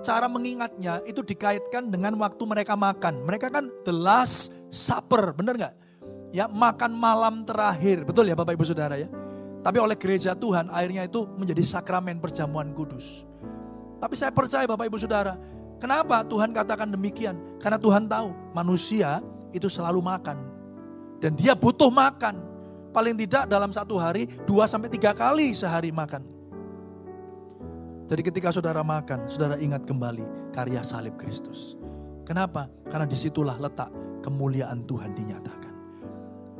cara 0.00 0.26
mengingatnya 0.26 1.04
itu 1.04 1.20
dikaitkan 1.20 1.92
dengan 1.92 2.16
waktu 2.16 2.40
mereka 2.48 2.74
makan. 2.74 3.24
Mereka 3.28 3.52
kan 3.52 3.68
the 3.84 3.92
last 3.92 4.52
supper, 4.72 5.36
benar 5.36 5.56
nggak? 5.56 5.74
Ya 6.32 6.48
makan 6.48 6.96
malam 6.96 7.42
terakhir, 7.44 8.06
betul 8.06 8.24
ya 8.24 8.38
Bapak 8.38 8.56
Ibu 8.56 8.64
Saudara 8.64 8.96
ya. 8.96 9.10
Tapi 9.60 9.76
oleh 9.76 9.98
gereja 9.98 10.32
Tuhan 10.32 10.72
akhirnya 10.72 11.04
itu 11.04 11.28
menjadi 11.36 11.60
sakramen 11.60 12.16
perjamuan 12.22 12.72
kudus. 12.72 13.28
Tapi 14.00 14.16
saya 14.16 14.32
percaya 14.32 14.64
Bapak 14.64 14.88
Ibu 14.88 14.96
Saudara, 14.96 15.36
kenapa 15.76 16.24
Tuhan 16.24 16.56
katakan 16.56 16.88
demikian? 16.88 17.36
Karena 17.60 17.76
Tuhan 17.76 18.08
tahu 18.08 18.32
manusia 18.56 19.20
itu 19.52 19.68
selalu 19.68 20.00
makan. 20.00 20.38
Dan 21.20 21.36
dia 21.36 21.52
butuh 21.52 21.92
makan. 21.92 22.49
Paling 22.90 23.14
tidak 23.14 23.46
dalam 23.46 23.70
satu 23.70 23.98
hari 23.98 24.26
dua 24.42 24.66
sampai 24.66 24.90
tiga 24.90 25.14
kali 25.14 25.54
sehari 25.54 25.94
makan. 25.94 26.26
Jadi 28.10 28.22
ketika 28.26 28.50
saudara 28.50 28.82
makan, 28.82 29.30
saudara 29.30 29.54
ingat 29.62 29.86
kembali 29.86 30.50
karya 30.50 30.82
salib 30.82 31.14
Kristus. 31.14 31.78
Kenapa? 32.26 32.66
Karena 32.90 33.06
di 33.06 33.14
situlah 33.14 33.54
letak 33.54 33.94
kemuliaan 34.26 34.82
Tuhan 34.82 35.14
dinyatakan. 35.14 35.74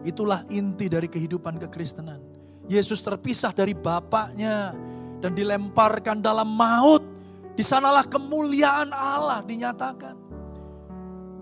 Itulah 0.06 0.46
inti 0.48 0.86
dari 0.86 1.10
kehidupan 1.10 1.58
kekristenan. 1.66 2.22
Yesus 2.70 3.02
terpisah 3.02 3.50
dari 3.50 3.74
Bapaknya. 3.74 4.74
dan 5.20 5.36
dilemparkan 5.36 6.24
dalam 6.24 6.48
maut. 6.48 7.04
Di 7.52 7.60
sanalah 7.60 8.08
kemuliaan 8.08 8.88
Allah 8.88 9.44
dinyatakan. 9.44 10.16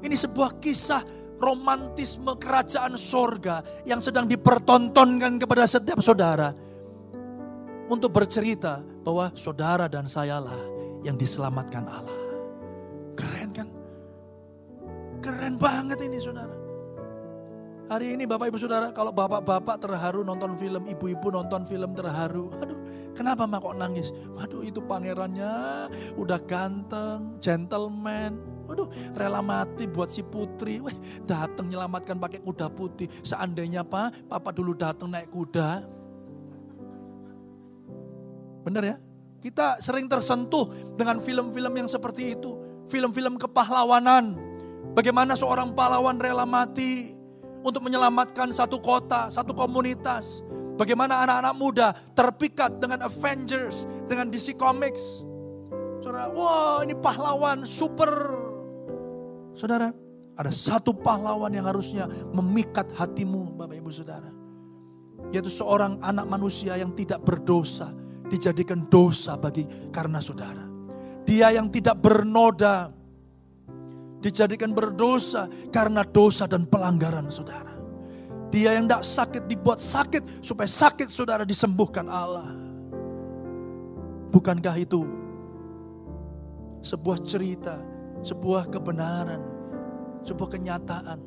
Ini 0.02 0.18
sebuah 0.18 0.58
kisah 0.58 0.98
romantisme 1.38 2.34
kerajaan 2.36 2.98
sorga 2.98 3.62
yang 3.86 4.02
sedang 4.02 4.26
dipertontonkan 4.26 5.38
kepada 5.38 5.64
setiap 5.64 6.02
saudara. 6.02 6.50
Untuk 7.88 8.12
bercerita 8.12 8.84
bahwa 9.00 9.32
saudara 9.32 9.88
dan 9.88 10.04
sayalah 10.04 10.58
yang 11.00 11.16
diselamatkan 11.16 11.88
Allah. 11.88 12.20
Keren 13.16 13.48
kan? 13.54 13.68
Keren 15.24 15.56
banget 15.56 16.04
ini 16.04 16.20
saudara. 16.20 16.68
Hari 17.88 18.20
ini 18.20 18.28
Bapak 18.28 18.52
Ibu 18.52 18.60
Saudara, 18.60 18.92
kalau 18.92 19.16
bapak-bapak 19.16 19.80
terharu 19.80 20.20
nonton 20.20 20.52
film, 20.60 20.84
ibu-ibu 20.84 21.32
nonton 21.32 21.64
film 21.64 21.96
terharu. 21.96 22.52
Aduh, 22.60 22.76
kenapa 23.16 23.48
mak 23.48 23.64
kok 23.64 23.80
nangis? 23.80 24.12
Waduh, 24.36 24.60
itu 24.60 24.84
pangerannya 24.84 25.88
udah 26.20 26.36
ganteng, 26.44 27.40
gentleman. 27.40 28.57
Waduh, 28.68 28.88
rela 29.16 29.40
mati 29.40 29.88
buat 29.88 30.12
si 30.12 30.20
putri. 30.20 30.76
Wih, 30.76 30.92
datang 31.24 31.72
menyelamatkan 31.72 32.20
pakai 32.20 32.44
kuda 32.44 32.68
putih. 32.68 33.08
Seandainya 33.24 33.80
Pak, 33.80 34.28
Papa 34.28 34.52
dulu 34.52 34.76
datang 34.76 35.08
naik 35.08 35.32
kuda. 35.32 35.88
Bener 38.68 38.84
ya? 38.84 38.96
Kita 39.40 39.80
sering 39.80 40.04
tersentuh 40.04 40.68
dengan 41.00 41.16
film-film 41.16 41.72
yang 41.72 41.88
seperti 41.88 42.36
itu. 42.36 42.52
Film-film 42.92 43.40
kepahlawanan. 43.40 44.36
Bagaimana 44.92 45.32
seorang 45.32 45.72
pahlawan 45.72 46.20
rela 46.20 46.44
mati 46.44 47.16
untuk 47.64 47.86
menyelamatkan 47.88 48.52
satu 48.52 48.82
kota, 48.84 49.32
satu 49.32 49.56
komunitas. 49.56 50.44
Bagaimana 50.76 51.24
anak-anak 51.24 51.54
muda 51.56 51.88
terpikat 52.12 52.76
dengan 52.78 53.02
Avengers, 53.06 53.88
dengan 54.04 54.28
DC 54.28 54.54
Comics. 54.60 55.24
Saudara, 55.98 56.30
wah 56.30 56.84
ini 56.86 56.94
pahlawan 56.94 57.64
super. 57.66 58.47
Saudara, 59.58 59.90
ada 60.38 60.54
satu 60.54 60.94
pahlawan 60.94 61.50
yang 61.50 61.66
harusnya 61.66 62.06
memikat 62.30 62.94
hatimu 62.94 63.58
Bapak 63.58 63.74
Ibu 63.74 63.90
Saudara. 63.90 64.30
Yaitu 65.34 65.50
seorang 65.50 65.98
anak 65.98 66.30
manusia 66.30 66.78
yang 66.78 66.94
tidak 66.94 67.26
berdosa, 67.26 67.90
dijadikan 68.30 68.86
dosa 68.86 69.34
bagi 69.34 69.66
karena 69.90 70.22
saudara. 70.22 70.62
Dia 71.26 71.50
yang 71.50 71.74
tidak 71.74 71.98
bernoda, 71.98 72.94
dijadikan 74.22 74.70
berdosa 74.70 75.50
karena 75.74 76.06
dosa 76.06 76.46
dan 76.46 76.62
pelanggaran 76.70 77.26
saudara. 77.26 77.74
Dia 78.54 78.78
yang 78.78 78.86
tidak 78.86 79.04
sakit 79.04 79.42
dibuat 79.50 79.82
sakit 79.82 80.40
supaya 80.40 80.70
sakit 80.70 81.10
saudara 81.10 81.42
disembuhkan 81.42 82.06
Allah. 82.06 82.48
Bukankah 84.30 84.76
itu 84.78 85.02
sebuah 86.80 87.20
cerita, 87.26 87.76
sebuah 88.22 88.70
kebenaran, 88.70 89.42
sebuah 90.26 90.48
kenyataan, 90.58 91.18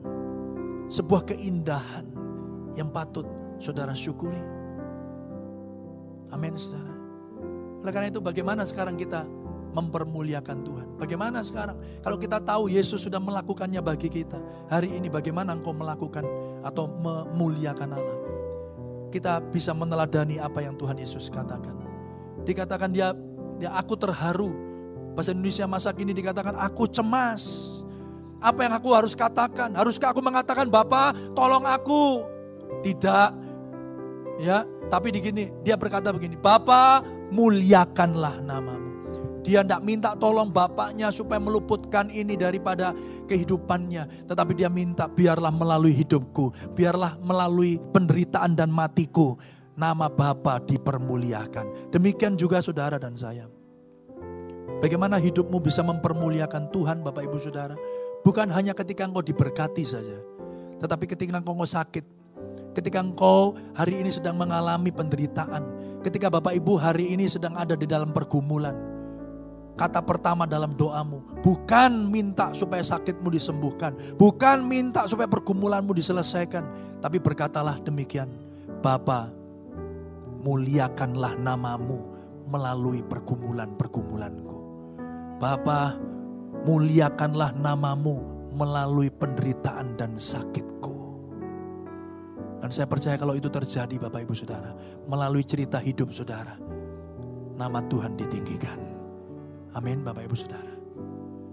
sebuah 0.91 1.23
keindahan 1.27 2.05
yang 2.75 2.91
patut 2.91 3.27
saudara 3.59 3.95
syukuri. 3.95 4.43
Amin 6.31 6.55
saudara. 6.55 6.95
Oleh 7.81 7.91
karena 7.91 8.07
itu 8.07 8.21
bagaimana 8.23 8.63
sekarang 8.63 8.95
kita 8.95 9.25
mempermuliakan 9.71 10.57
Tuhan. 10.67 10.87
Bagaimana 10.99 11.39
sekarang? 11.41 11.79
Kalau 12.03 12.19
kita 12.19 12.43
tahu 12.43 12.67
Yesus 12.67 13.01
sudah 13.07 13.17
melakukannya 13.17 13.79
bagi 13.79 14.11
kita. 14.11 14.37
Hari 14.67 14.99
ini 14.99 15.07
bagaimana 15.07 15.55
engkau 15.55 15.71
melakukan 15.71 16.27
atau 16.61 16.91
memuliakan 16.91 17.89
Allah? 17.95 18.19
Kita 19.11 19.43
bisa 19.43 19.75
meneladani 19.75 20.39
apa 20.39 20.63
yang 20.63 20.75
Tuhan 20.79 20.99
Yesus 20.99 21.27
katakan. 21.31 21.75
Dikatakan 22.47 22.91
dia, 22.91 23.11
dia 23.59 23.71
aku 23.75 23.95
terharu. 23.95 24.70
Bahasa 25.13 25.35
Indonesia 25.35 25.65
masa 25.67 25.89
kini 25.91 26.15
dikatakan 26.15 26.55
aku 26.55 26.87
cemas. 26.87 27.67
Apa 28.41 28.65
yang 28.65 28.73
aku 28.73 28.89
harus 28.97 29.13
katakan? 29.13 29.77
Haruskah 29.77 30.15
aku 30.15 30.21
mengatakan 30.23 30.65
Bapak 30.65 31.13
tolong 31.37 31.61
aku? 31.67 32.25
Tidak. 32.81 33.29
Ya, 34.41 34.65
tapi 34.89 35.13
di 35.13 35.21
gini, 35.21 35.53
dia 35.61 35.77
berkata 35.77 36.09
begini, 36.09 36.33
Bapak 36.33 37.05
muliakanlah 37.29 38.41
namamu. 38.41 38.81
Dia 39.41 39.65
tidak 39.65 39.81
minta 39.81 40.13
tolong 40.13 40.53
bapaknya 40.53 41.09
supaya 41.09 41.41
meluputkan 41.41 42.13
ini 42.13 42.37
daripada 42.37 42.93
kehidupannya. 43.25 44.29
Tetapi 44.29 44.53
dia 44.53 44.69
minta 44.69 45.09
biarlah 45.09 45.49
melalui 45.49 45.97
hidupku. 45.97 46.73
Biarlah 46.77 47.17
melalui 47.25 47.81
penderitaan 47.89 48.53
dan 48.53 48.69
matiku. 48.69 49.37
Nama 49.73 50.13
Bapa 50.13 50.61
dipermuliakan. 50.61 51.89
Demikian 51.89 52.37
juga 52.37 52.61
saudara 52.61 53.01
dan 53.01 53.17
saya. 53.17 53.49
Bagaimana 54.81 55.21
hidupmu 55.21 55.61
bisa 55.61 55.85
mempermuliakan 55.85 56.73
Tuhan 56.73 57.05
Bapak 57.05 57.29
Ibu 57.29 57.37
Saudara. 57.37 57.77
Bukan 58.25 58.49
hanya 58.49 58.73
ketika 58.73 59.05
engkau 59.05 59.21
diberkati 59.21 59.85
saja. 59.85 60.17
Tetapi 60.81 61.05
ketika 61.05 61.37
engkau 61.37 61.53
sakit. 61.61 62.03
Ketika 62.73 62.97
engkau 62.97 63.53
hari 63.77 64.01
ini 64.01 64.09
sedang 64.09 64.41
mengalami 64.41 64.89
penderitaan. 64.89 65.61
Ketika 66.01 66.33
Bapak 66.33 66.57
Ibu 66.57 66.81
hari 66.81 67.13
ini 67.13 67.29
sedang 67.29 67.53
ada 67.53 67.77
di 67.77 67.85
dalam 67.85 68.09
pergumulan 68.09 68.91
kata 69.81 70.03
pertama 70.03 70.45
dalam 70.45 70.77
doamu. 70.77 71.23
Bukan 71.41 72.11
minta 72.11 72.53
supaya 72.53 72.85
sakitmu 72.85 73.33
disembuhkan. 73.33 73.97
Bukan 74.19 74.61
minta 74.65 75.09
supaya 75.09 75.25
pergumulanmu 75.25 75.95
diselesaikan. 75.97 76.63
Tapi 77.01 77.17
berkatalah 77.17 77.81
demikian. 77.81 78.29
Bapa, 78.81 79.33
muliakanlah 80.45 81.37
namamu 81.37 82.13
melalui 82.45 83.01
pergumulan-pergumulanku. 83.05 84.60
Bapa, 85.41 85.97
muliakanlah 86.69 87.57
namamu 87.57 88.21
melalui 88.53 89.09
penderitaan 89.09 89.97
dan 89.97 90.13
sakitku. 90.13 91.17
Dan 92.61 92.69
saya 92.69 92.85
percaya 92.85 93.17
kalau 93.17 93.33
itu 93.33 93.49
terjadi 93.49 93.97
Bapak 93.97 94.21
Ibu 94.21 94.37
Saudara. 94.37 94.77
Melalui 95.09 95.41
cerita 95.41 95.81
hidup 95.81 96.13
Saudara. 96.13 96.53
Nama 97.57 97.79
Tuhan 97.89 98.13
ditinggikan. 98.13 98.77
Amin 99.73 100.05
Bapak 100.05 100.29
Ibu 100.29 100.37
Saudara. 100.37 100.73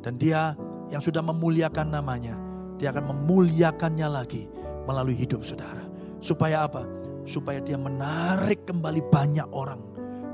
Dan 0.05 0.21
dia 0.21 0.53
yang 0.93 1.01
sudah 1.01 1.25
memuliakan 1.25 1.89
namanya, 1.89 2.37
dia 2.77 2.93
akan 2.93 3.17
memuliakannya 3.17 4.09
lagi 4.09 4.49
melalui 4.89 5.17
hidup 5.19 5.45
saudara. 5.45 5.85
Supaya 6.23 6.65
apa? 6.65 6.87
Supaya 7.29 7.61
dia 7.61 7.77
menarik 7.77 8.65
kembali 8.65 9.05
banyak 9.13 9.49
orang 9.53 9.81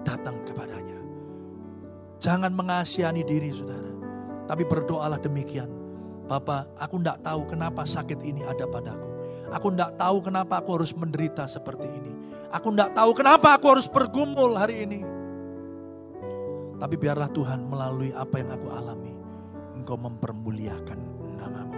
datang 0.07 0.39
kepadanya. 0.47 1.04
Jangan 2.25 2.57
mengasihani 2.57 3.20
diri 3.20 3.53
saudara. 3.53 3.93
Tapi 4.49 4.64
berdoalah 4.64 5.20
demikian. 5.20 5.68
Bapak, 6.25 6.72
aku 6.81 6.97
tidak 7.05 7.20
tahu 7.20 7.45
kenapa 7.45 7.85
sakit 7.85 8.16
ini 8.25 8.41
ada 8.49 8.64
padaku. 8.64 9.12
Aku 9.53 9.68
tidak 9.68 10.01
tahu 10.01 10.25
kenapa 10.25 10.64
aku 10.64 10.81
harus 10.81 10.97
menderita 10.97 11.45
seperti 11.45 11.85
ini. 11.85 12.12
Aku 12.49 12.72
tidak 12.72 12.97
tahu 12.97 13.12
kenapa 13.12 13.61
aku 13.61 13.77
harus 13.77 13.93
bergumul 13.93 14.57
hari 14.57 14.89
ini. 14.89 15.05
Tapi 16.81 16.97
biarlah 16.97 17.29
Tuhan 17.29 17.68
melalui 17.68 18.16
apa 18.16 18.41
yang 18.41 18.57
aku 18.57 18.72
alami, 18.72 19.12
Engkau 19.77 20.01
mempermuliakan 20.01 20.99
namamu. 21.37 21.77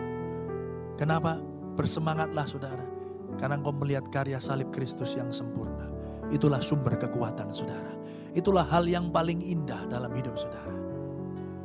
Kenapa? 0.94 1.42
Bersemangatlah 1.74 2.46
saudara. 2.46 2.86
Karena 3.34 3.58
engkau 3.58 3.74
melihat 3.74 4.06
karya 4.14 4.38
salib 4.38 4.70
Kristus 4.70 5.18
yang 5.18 5.28
sempurna. 5.34 5.90
Itulah 6.30 6.62
sumber 6.62 6.96
kekuatan 6.96 7.50
saudara. 7.50 7.92
Itulah 8.36 8.68
hal 8.68 8.84
yang 8.84 9.08
paling 9.08 9.40
indah 9.40 9.88
dalam 9.88 10.12
hidup 10.12 10.36
saudara. 10.36 10.76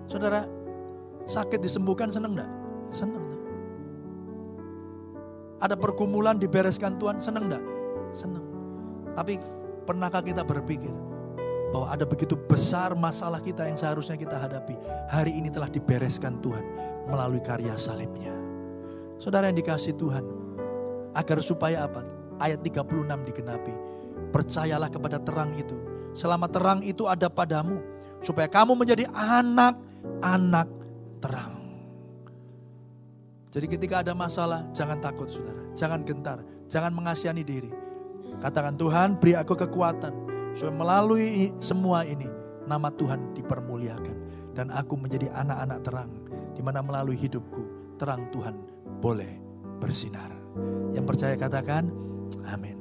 Saudara, 0.08 0.42
sakit 1.28 1.60
disembuhkan 1.60 2.08
senang 2.08 2.40
enggak? 2.40 2.52
Senang 2.96 3.28
enggak? 3.28 3.42
Ada 5.62 5.76
pergumulan 5.76 6.40
dibereskan 6.40 6.96
Tuhan, 6.96 7.20
senang 7.20 7.52
enggak? 7.52 7.64
Senang. 8.16 8.46
Tapi 9.12 9.36
pernahkah 9.84 10.24
kita 10.24 10.48
berpikir, 10.48 10.96
bahwa 11.72 11.88
ada 11.88 12.04
begitu 12.04 12.36
besar 12.36 12.96
masalah 12.96 13.40
kita 13.40 13.68
yang 13.68 13.80
seharusnya 13.80 14.20
kita 14.20 14.36
hadapi. 14.36 14.76
Hari 15.08 15.32
ini 15.32 15.48
telah 15.48 15.72
dibereskan 15.72 16.44
Tuhan 16.44 16.64
melalui 17.08 17.40
karya 17.40 17.76
salibnya. 17.80 18.36
Saudara 19.20 19.48
yang 19.48 19.60
dikasih 19.60 19.96
Tuhan, 19.96 20.24
agar 21.16 21.40
supaya 21.40 21.88
apa? 21.88 22.04
Ayat 22.40 22.60
36 22.64 23.28
digenapi. 23.28 23.76
Percayalah 24.32 24.90
kepada 24.92 25.18
terang 25.20 25.52
itu. 25.56 25.76
Selama 26.12 26.48
terang 26.48 26.84
itu 26.84 27.08
ada 27.08 27.28
padamu. 27.28 27.80
Supaya 28.22 28.46
kamu 28.48 28.78
menjadi 28.78 29.10
anak-anak 29.12 30.68
terang. 31.22 31.62
Jadi 33.52 33.68
ketika 33.68 34.00
ada 34.00 34.16
masalah, 34.16 34.64
jangan 34.72 35.02
takut 35.04 35.28
saudara. 35.28 35.60
Jangan 35.76 36.08
gentar, 36.08 36.40
jangan 36.72 36.96
mengasihani 36.96 37.44
diri. 37.44 37.72
Katakan 38.40 38.80
Tuhan 38.80 39.20
beri 39.20 39.36
aku 39.36 39.54
kekuatan 39.60 40.32
Supaya 40.52 40.76
melalui 40.76 41.52
semua 41.64 42.04
ini 42.04 42.28
nama 42.68 42.92
Tuhan 42.92 43.36
dipermuliakan. 43.36 44.18
Dan 44.52 44.68
aku 44.72 45.00
menjadi 45.00 45.32
anak-anak 45.32 45.80
terang. 45.84 46.12
di 46.52 46.60
mana 46.60 46.84
melalui 46.84 47.16
hidupku 47.16 47.96
terang 47.96 48.28
Tuhan 48.28 48.52
boleh 49.00 49.40
bersinar. 49.80 50.30
Yang 50.92 51.06
percaya 51.08 51.36
katakan 51.40 51.88
amin. 52.44 52.81